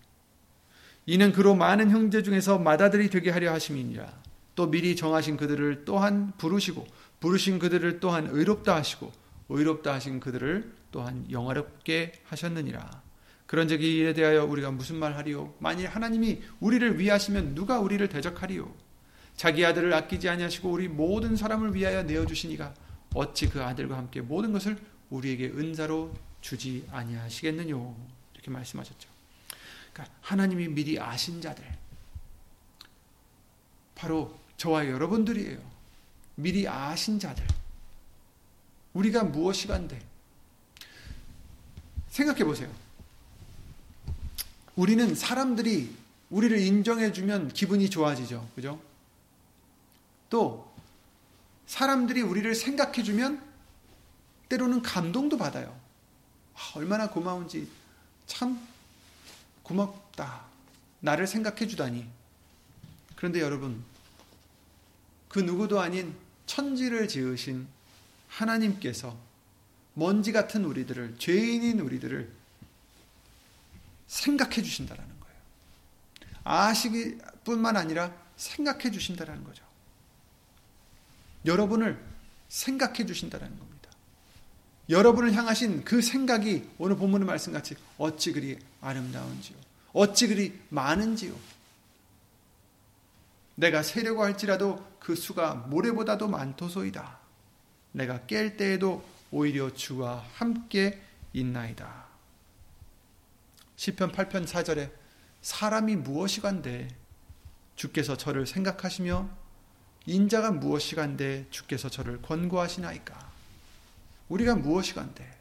이는 1.07 1.33
그로 1.33 1.55
많은 1.55 1.91
형제 1.91 2.23
중에서 2.23 2.59
맏아들이 2.59 3.09
되게 3.09 3.31
하려 3.31 3.51
하심이니라 3.51 4.13
또 4.57 4.71
미리 4.71 4.95
정하신 4.95 5.39
그들을 5.39 5.87
또한 5.87 6.35
부르시고 6.37 6.87
부르신 7.21 7.59
그들을 7.59 7.99
또한 8.01 8.29
의롭다 8.31 8.75
하시고 8.75 9.11
의롭다 9.49 9.95
하신 9.95 10.21
그들을 10.21 10.71
또한 10.93 11.25
영화롭게 11.31 12.13
하셨느니라 12.25 13.03
그런즉 13.47 13.81
이 13.83 14.01
일에 14.01 14.13
대하여 14.13 14.45
우리가 14.45 14.71
무슨 14.71 14.97
말 14.97 15.17
하리요? 15.17 15.55
만일 15.61 15.87
하나님이 15.87 16.43
우리를 16.61 16.99
위하시면 16.99 17.55
누가 17.55 17.79
우리를 17.79 18.07
대적하리요? 18.11 18.84
자기 19.37 19.65
아들을 19.65 19.93
아끼지 19.93 20.29
아니하시고 20.29 20.71
우리 20.71 20.89
모든 20.89 21.37
사람을 21.37 21.75
위하여 21.75 22.03
내어 22.03 22.27
주시니가 22.27 22.75
어찌 23.15 23.49
그 23.49 23.63
아들과 23.63 23.97
함께 23.97 24.21
모든 24.21 24.53
것을 24.53 24.77
우리에게 25.11 25.47
은사로 25.49 26.15
주지 26.41 26.87
아니하시겠느뇨? 26.91 27.95
이렇게 28.35 28.51
말씀하셨죠. 28.51 29.09
그러니까 29.93 30.15
하나님이 30.21 30.69
미리 30.69 30.99
아신 30.99 31.41
자들 31.41 31.65
바로 33.95 34.39
저와 34.57 34.89
여러분들이에요. 34.89 35.59
미리 36.37 36.69
아신 36.69 37.19
자들. 37.19 37.47
우리가 38.93 39.25
무엇이간데 39.25 40.01
생각해 42.09 42.45
보세요. 42.45 42.71
우리는 44.77 45.15
사람들이 45.15 45.95
우리를 46.31 46.59
인정해 46.59 47.13
주면 47.13 47.49
기분이 47.49 47.91
좋아지죠. 47.91 48.49
그죠? 48.55 48.81
또, 50.35 50.69
사람들이 51.69 52.21
우리를 52.21 52.53
생각해주면 52.57 53.41
때로는 54.49 54.83
감동도 54.83 55.39
받아요. 55.39 55.81
아, 56.57 56.73
얼마나 56.75 57.09
고마운지 57.09 57.71
참 58.27 58.61
고맙다. 59.63 60.43
나를 60.99 61.29
생각해주다니. 61.29 62.05
그런데 63.15 63.41
여러분, 63.41 63.85
그 65.29 65.39
누구도 65.39 65.81
아닌 65.81 66.17
천지를 66.47 67.07
지으신 67.07 67.69
하나님께서 68.27 69.17
먼지 69.95 70.33
같은 70.33 70.65
우리들을, 70.65 71.15
죄인인 71.21 71.79
우리들을 71.79 72.29
생각해 74.09 74.63
주신다라는 74.63 75.21
거예요. 75.21 75.37
아시기 76.43 77.19
뿐만 77.45 77.77
아니라 77.77 78.13
생각해 78.37 78.91
주신다라는 78.91 79.45
거죠. 79.45 79.74
여러분을 81.45 82.03
생각해 82.49 83.07
주신다라는 83.07 83.59
겁니다. 83.59 83.91
여러분을 84.89 85.33
향하신 85.33 85.85
그 85.85 86.03
생각이 86.03 86.69
오늘 86.79 86.97
본문의 86.97 87.27
말씀같이 87.27 87.77
어찌 87.99 88.33
그리 88.33 88.59
아름다운지요. 88.81 89.57
어찌 89.93 90.29
그리 90.29 90.59
많은지요. 90.69 91.35
내가 93.57 93.83
세려고 93.83 94.25
할지라도 94.25 94.85
그 94.99 95.15
수가 95.15 95.55
모래보다도 95.55 96.29
많도소이다. 96.29 97.19
내가 97.93 98.21
깰 98.21 98.57
때에도 98.57 99.05
오히려 99.31 99.73
주와 99.73 100.25
함께 100.35 101.01
있나이다. 101.33 102.05
시편 103.77 104.13
8편 104.13 104.47
4절에 104.47 104.91
사람이 105.43 105.97
무엇이간데 105.97 106.89
주께서 107.77 108.17
저를 108.17 108.47
생각하시며 108.47 109.44
인자가 110.07 110.51
무엇이간데 110.51 111.47
주께서 111.51 111.89
저를 111.89 112.21
권고하시나이까? 112.21 113.33
우리가 114.29 114.55
무엇이간데? 114.57 115.35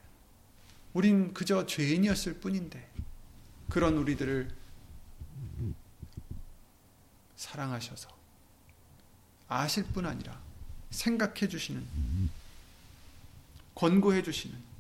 우린 0.94 1.34
그저 1.34 1.66
죄인이었을 1.66 2.40
뿐인데 2.40 2.90
그런 3.70 3.98
우리들을 3.98 4.50
사랑하셔서 7.36 8.10
아실 9.48 9.84
뿐 9.86 10.06
아니라 10.06 10.40
생각해 10.92 11.48
주시는 11.48 11.86
권고해 13.76 14.22
주시는. 14.24 14.74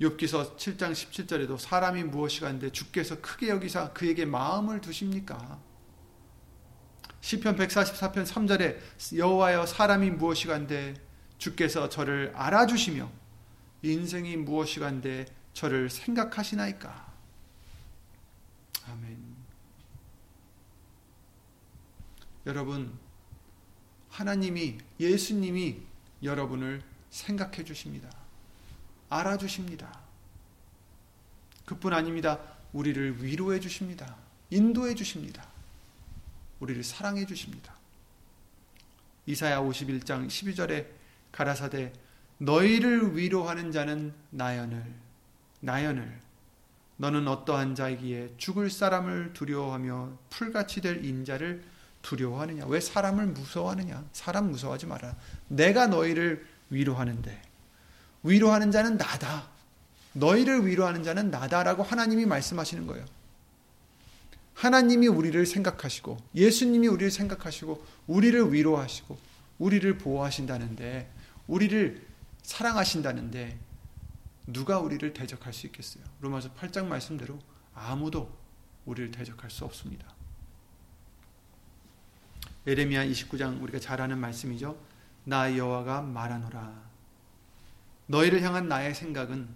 욥기서 0.00 0.56
7장 0.56 0.92
17절에도 0.92 1.58
사람이 1.58 2.04
무엇이간데 2.04 2.72
주께서 2.72 3.20
크게 3.20 3.50
여기사 3.50 3.92
그에게 3.92 4.24
마음을 4.24 4.80
두십니까? 4.80 5.60
시편 7.20 7.56
144편 7.56 8.26
3절에 8.26 9.16
여호와여 9.16 9.66
사람이 9.66 10.10
무엇이간데 10.10 10.94
주께서 11.38 11.88
저를 11.88 12.32
알아주시며 12.34 13.10
인생이 13.82 14.36
무엇이간데 14.36 15.26
저를 15.52 15.90
생각하시나이까? 15.90 17.12
아멘. 18.88 19.18
여러분 22.46 22.98
하나님이 24.10 24.78
예수님이 24.98 25.82
여러분을 26.22 26.82
생각해 27.10 27.64
주십니다. 27.64 28.10
알아 29.08 29.36
주십니다. 29.38 30.00
그뿐 31.64 31.92
아닙니다. 31.92 32.40
우리를 32.72 33.22
위로해 33.24 33.60
주십니다. 33.60 34.16
인도해 34.50 34.94
주십니다. 34.94 35.49
우리를 36.60 36.82
사랑해 36.84 37.26
주십니다. 37.26 37.74
이사야 39.26 39.60
51장 39.60 40.26
12절에 40.28 40.86
가라사대 41.32 41.92
너희를 42.38 43.16
위로하는 43.16 43.70
자는 43.70 44.14
나연을 44.30 44.82
나연을 45.60 46.20
너는 46.96 47.28
어떠한 47.28 47.74
자이기에 47.74 48.34
죽을 48.36 48.70
사람을 48.70 49.32
두려워하며 49.32 50.18
풀같이 50.30 50.80
될 50.80 51.04
인자를 51.04 51.62
두려워하느냐 52.02 52.66
왜 52.66 52.80
사람을 52.80 53.26
무서워하느냐 53.26 54.06
사람 54.12 54.50
무서워하지 54.50 54.86
마라 54.86 55.16
내가 55.48 55.86
너희를 55.86 56.46
위로하는데 56.70 57.50
위로하는 58.22 58.70
자는 58.70 58.96
나다. 58.96 59.48
너희를 60.12 60.66
위로하는 60.66 61.02
자는 61.02 61.30
나다라고 61.30 61.82
하나님이 61.82 62.26
말씀하시는 62.26 62.86
거예요. 62.86 63.04
하나님이 64.54 65.08
우리를 65.08 65.44
생각하시고 65.46 66.18
예수님이 66.34 66.88
우리를 66.88 67.10
생각하시고 67.10 67.84
우리를 68.06 68.52
위로하시고 68.52 69.18
우리를 69.58 69.98
보호하신다는데 69.98 71.10
우리를 71.46 72.06
사랑하신다는데 72.42 73.58
누가 74.46 74.78
우리를 74.80 75.12
대적할 75.12 75.52
수 75.52 75.66
있겠어요? 75.66 76.02
로마서 76.20 76.52
8장 76.54 76.86
말씀대로 76.86 77.38
아무도 77.74 78.30
우리를 78.86 79.10
대적할 79.10 79.50
수 79.50 79.64
없습니다. 79.64 80.06
에레미야 82.66 83.06
29장 83.06 83.62
우리가 83.62 83.78
잘 83.78 84.00
아는 84.00 84.18
말씀이죠. 84.18 84.76
나 85.24 85.56
여호와가 85.56 86.02
말하노라 86.02 86.90
너희를 88.06 88.42
향한 88.42 88.68
나의 88.68 88.94
생각은 88.94 89.48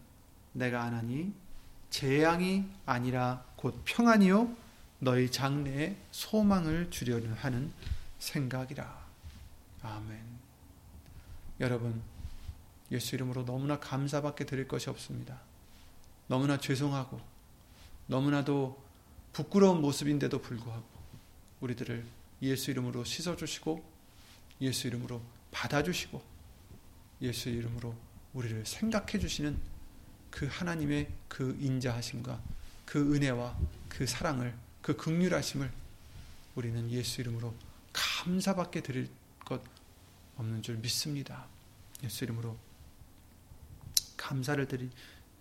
내가 0.52 0.82
안 0.82 0.94
하니 0.94 1.32
재앙이 1.90 2.64
아니라 2.86 3.44
곧 3.56 3.80
평안이요 3.84 4.63
너희 5.04 5.30
장래에 5.30 5.96
소망을 6.10 6.90
주려는 6.90 7.34
하는 7.34 7.70
생각이라. 8.18 9.06
아멘. 9.82 10.18
여러분 11.60 12.02
예수 12.90 13.14
이름으로 13.14 13.44
너무나 13.44 13.78
감사밖에 13.78 14.46
드릴 14.46 14.66
것이 14.66 14.88
없습니다. 14.88 15.40
너무나 16.26 16.56
죄송하고 16.56 17.20
너무나도 18.06 18.82
부끄러운 19.34 19.82
모습인데도 19.82 20.40
불구하고 20.40 20.86
우리들을 21.60 22.06
예수 22.40 22.70
이름으로 22.70 23.04
씻어 23.04 23.36
주시고 23.36 23.84
예수 24.62 24.86
이름으로 24.86 25.20
받아 25.50 25.82
주시고 25.82 26.22
예수 27.20 27.50
이름으로 27.50 27.94
우리를 28.32 28.64
생각해 28.64 29.18
주시는 29.18 29.58
그 30.30 30.48
하나님의 30.50 31.12
그 31.28 31.56
인자하심과 31.60 32.40
그 32.86 33.14
은혜와 33.14 33.54
그 33.90 34.06
사랑을 34.06 34.63
그 34.84 34.94
극률하심을 34.94 35.72
우리는 36.56 36.90
예수 36.90 37.22
이름으로 37.22 37.54
감사받게 37.94 38.82
드릴 38.82 39.08
것 39.42 39.62
없는 40.36 40.60
줄 40.60 40.76
믿습니다. 40.76 41.46
예수 42.02 42.24
이름으로 42.24 42.58
감사를 44.18 44.68
드리, 44.68 44.90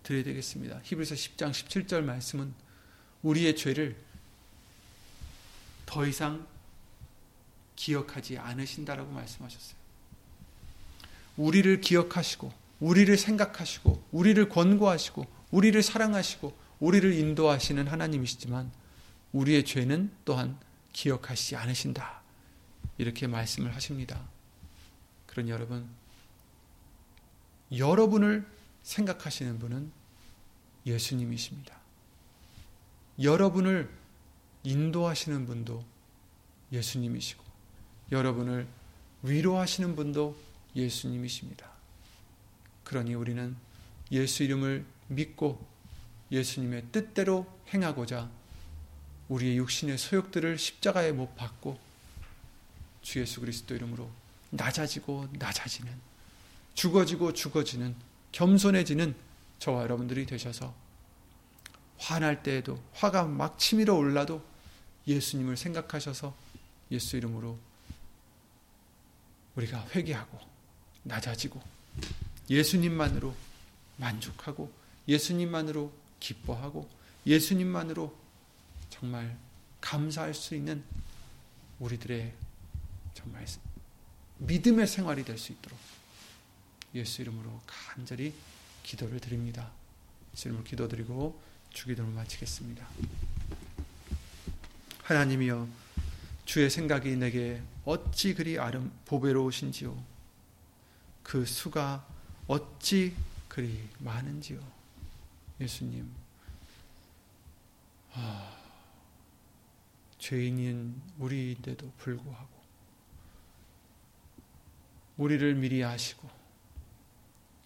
드려야 0.02 0.24
되겠습니다. 0.24 0.80
히브리서 0.82 1.14
10장 1.14 1.50
17절 1.50 2.00
말씀은 2.04 2.54
우리의 3.22 3.54
죄를 3.54 4.02
더 5.84 6.06
이상 6.06 6.46
기억하지 7.76 8.38
않으신다라고 8.38 9.12
말씀하셨어요. 9.12 9.76
우리를 11.36 11.82
기억하시고, 11.82 12.50
우리를 12.80 13.14
생각하시고, 13.18 14.08
우리를 14.10 14.48
권고하시고, 14.48 15.26
우리를 15.50 15.82
사랑하시고, 15.82 16.56
우리를 16.80 17.12
인도하시는 17.12 17.86
하나님이시지만, 17.86 18.72
우리의 19.34 19.64
죄는 19.64 20.12
또한 20.24 20.58
기억하시지 20.92 21.56
않으신다. 21.56 22.22
이렇게 22.98 23.26
말씀을 23.26 23.74
하십니다. 23.74 24.22
그런 25.26 25.48
여러분, 25.48 25.88
여러분을 27.76 28.46
생각하시는 28.84 29.58
분은 29.58 29.90
예수님이십니다. 30.86 31.76
여러분을 33.20 33.90
인도하시는 34.62 35.46
분도 35.46 35.84
예수님이시고, 36.70 37.42
여러분을 38.12 38.68
위로하시는 39.22 39.96
분도 39.96 40.36
예수님이십니다. 40.76 41.68
그러니 42.84 43.14
우리는 43.14 43.56
예수 44.12 44.44
이름을 44.44 44.84
믿고 45.08 45.66
예수님의 46.30 46.86
뜻대로 46.92 47.46
행하고자 47.72 48.30
우리의 49.28 49.56
육신의 49.58 49.98
소욕들을 49.98 50.58
십자가에 50.58 51.12
못 51.12 51.34
박고 51.36 51.78
주 53.02 53.20
예수 53.20 53.40
그리스도 53.40 53.74
이름으로 53.74 54.10
낮아지고 54.50 55.28
낮아지는 55.32 55.92
죽어지고 56.74 57.32
죽어지는 57.32 57.94
겸손해지는 58.32 59.14
저와 59.58 59.82
여러분들이 59.82 60.26
되셔서 60.26 60.74
화날 61.98 62.42
때에도 62.42 62.82
화가 62.92 63.24
막 63.24 63.58
치밀어 63.58 63.94
올라도 63.94 64.44
예수님을 65.06 65.56
생각하셔서 65.56 66.34
예수 66.90 67.16
이름으로 67.16 67.58
우리가 69.56 69.86
회개하고 69.94 70.38
낮아지고 71.04 71.60
예수님만으로 72.50 73.34
만족하고 73.96 74.72
예수님만으로 75.06 75.92
기뻐하고 76.20 76.88
예수님만으로 77.26 78.23
정말 78.94 79.36
감사할 79.80 80.34
수 80.34 80.54
있는 80.54 80.84
우리들의 81.80 82.32
정말 83.12 83.44
믿음의 84.38 84.86
생활이 84.86 85.24
될 85.24 85.36
수 85.36 85.50
있도록 85.50 85.76
예수 86.94 87.22
이름으로 87.22 87.60
간절히 87.66 88.32
기도를 88.84 89.18
드립니다. 89.18 89.72
예수 90.32 90.46
이름으로 90.46 90.64
기도드리고 90.64 91.42
주기도를 91.70 92.12
마치겠습니다. 92.12 92.86
하나님이여 95.02 95.68
주의 96.44 96.70
생각이 96.70 97.16
내게 97.16 97.60
어찌 97.84 98.32
그리 98.32 98.60
아름 98.60 98.92
보배로우신지요 99.06 100.04
그 101.24 101.44
수가 101.44 102.06
어찌 102.46 103.16
그리 103.48 103.88
많은지요 103.98 104.60
예수님 105.60 106.08
아, 108.12 108.63
죄인인 110.24 111.02
우리인데도 111.18 111.92
불구하고 111.98 112.48
우리를 115.18 115.54
미리 115.54 115.84
아시고 115.84 116.30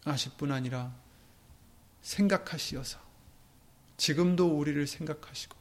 아실 0.05 0.33
뿐 0.37 0.51
아니라 0.51 0.93
생각하시어서 2.03 2.99
지금도 3.97 4.59
우리를 4.59 4.85
생각하시고 4.89 5.57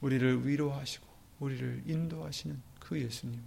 우리를 0.00 0.48
위로하시고 0.48 1.06
우리를 1.38 1.84
인도하시는 1.86 2.60
그 2.80 3.00
예수님 3.00 3.40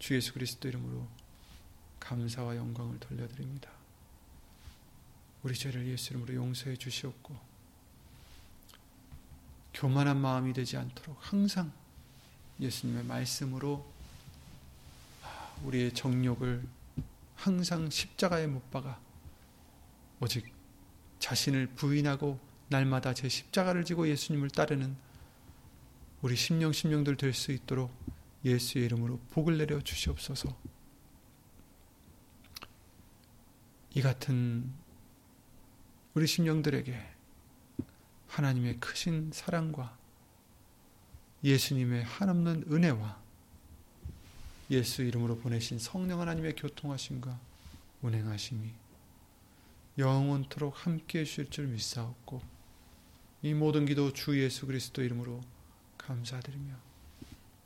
주 0.00 0.16
예수 0.16 0.34
그리스도 0.34 0.66
이름으로 0.66 1.06
감사와 2.00 2.56
영광을 2.56 2.98
돌려드립니다. 2.98 3.70
우리 5.44 5.54
죄를 5.54 5.86
예수 5.86 6.12
이름으로 6.12 6.34
용서해 6.34 6.74
주시옵고 6.76 7.49
교만한 9.80 10.20
마음이 10.20 10.52
되지 10.52 10.76
않도록 10.76 11.16
항상 11.20 11.72
예수님의 12.60 13.04
말씀으로 13.04 13.90
우리의 15.64 15.94
정욕을 15.94 16.62
항상 17.34 17.88
십자가에 17.88 18.46
못 18.46 18.70
박아 18.70 19.00
오직 20.20 20.52
자신을 21.18 21.68
부인하고 21.68 22.38
날마다 22.68 23.14
제 23.14 23.30
십자가를 23.30 23.86
지고 23.86 24.06
예수님을 24.06 24.50
따르는 24.50 24.94
우리 26.20 26.36
심령 26.36 26.74
심령들 26.74 27.16
될 27.16 27.32
수 27.32 27.50
있도록 27.50 27.90
예수의 28.44 28.84
이름으로 28.84 29.18
복을 29.30 29.56
내려 29.56 29.80
주시옵소서. 29.80 30.54
이 33.94 34.02
같은 34.02 34.70
우리 36.12 36.26
심령들에게 36.26 37.19
하나님의 38.30 38.78
크신 38.78 39.32
사랑과 39.32 39.98
예수님의 41.42 42.04
한없는 42.04 42.64
은혜와 42.70 43.20
예수 44.70 45.02
이름으로 45.02 45.38
보내신 45.38 45.78
성령 45.80 46.20
하나님의 46.20 46.54
교통하심과 46.54 47.38
운행하심이 48.02 48.70
영원토록 49.98 50.86
함께 50.86 51.20
해 51.20 51.24
주실 51.24 51.50
줄 51.50 51.66
믿사옵고 51.66 52.40
이 53.42 53.52
모든 53.52 53.84
기도 53.84 54.12
주 54.12 54.40
예수 54.40 54.66
그리스도 54.66 55.02
이름으로 55.02 55.40
감사드리며 55.98 56.74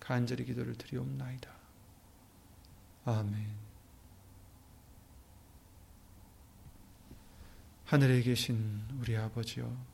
간절히 0.01 0.45
기도를 0.45 0.77
드리옵나이다. 0.77 1.53
아멘. 3.05 3.65
하늘에 7.85 8.23
계신 8.23 8.83
우리 8.99 9.17
아버지여 9.17 9.94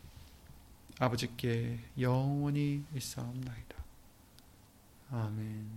아버지께 1.01 1.79
영원히 1.99 2.83
있사옵나이다. 2.95 3.75
아멘 5.09 5.67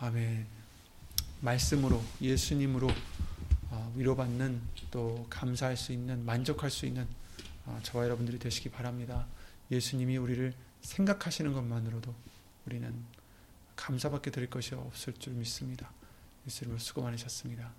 아멘 0.00 0.46
말씀으로 1.40 2.02
예수님으로 2.20 2.88
어, 3.70 3.92
위로받는 3.94 4.60
또 4.90 5.24
감사할 5.30 5.76
수 5.76 5.92
있는 5.92 6.24
만족할 6.24 6.68
수 6.68 6.84
있는 6.84 7.06
어, 7.64 7.78
저와 7.84 8.06
여러분들이 8.06 8.40
되시기 8.40 8.70
바랍니다. 8.70 9.24
예수님이 9.70 10.16
우리를 10.16 10.52
생각하시는 10.80 11.52
것만으로도 11.52 12.12
우리는 12.66 12.92
감사밖에 13.76 14.32
드릴 14.32 14.50
것이 14.50 14.74
없을 14.74 15.12
줄 15.12 15.34
믿습니다. 15.34 15.92
예수님을 16.46 16.78
수고 16.78 17.02
많으셨습니다. 17.02 17.72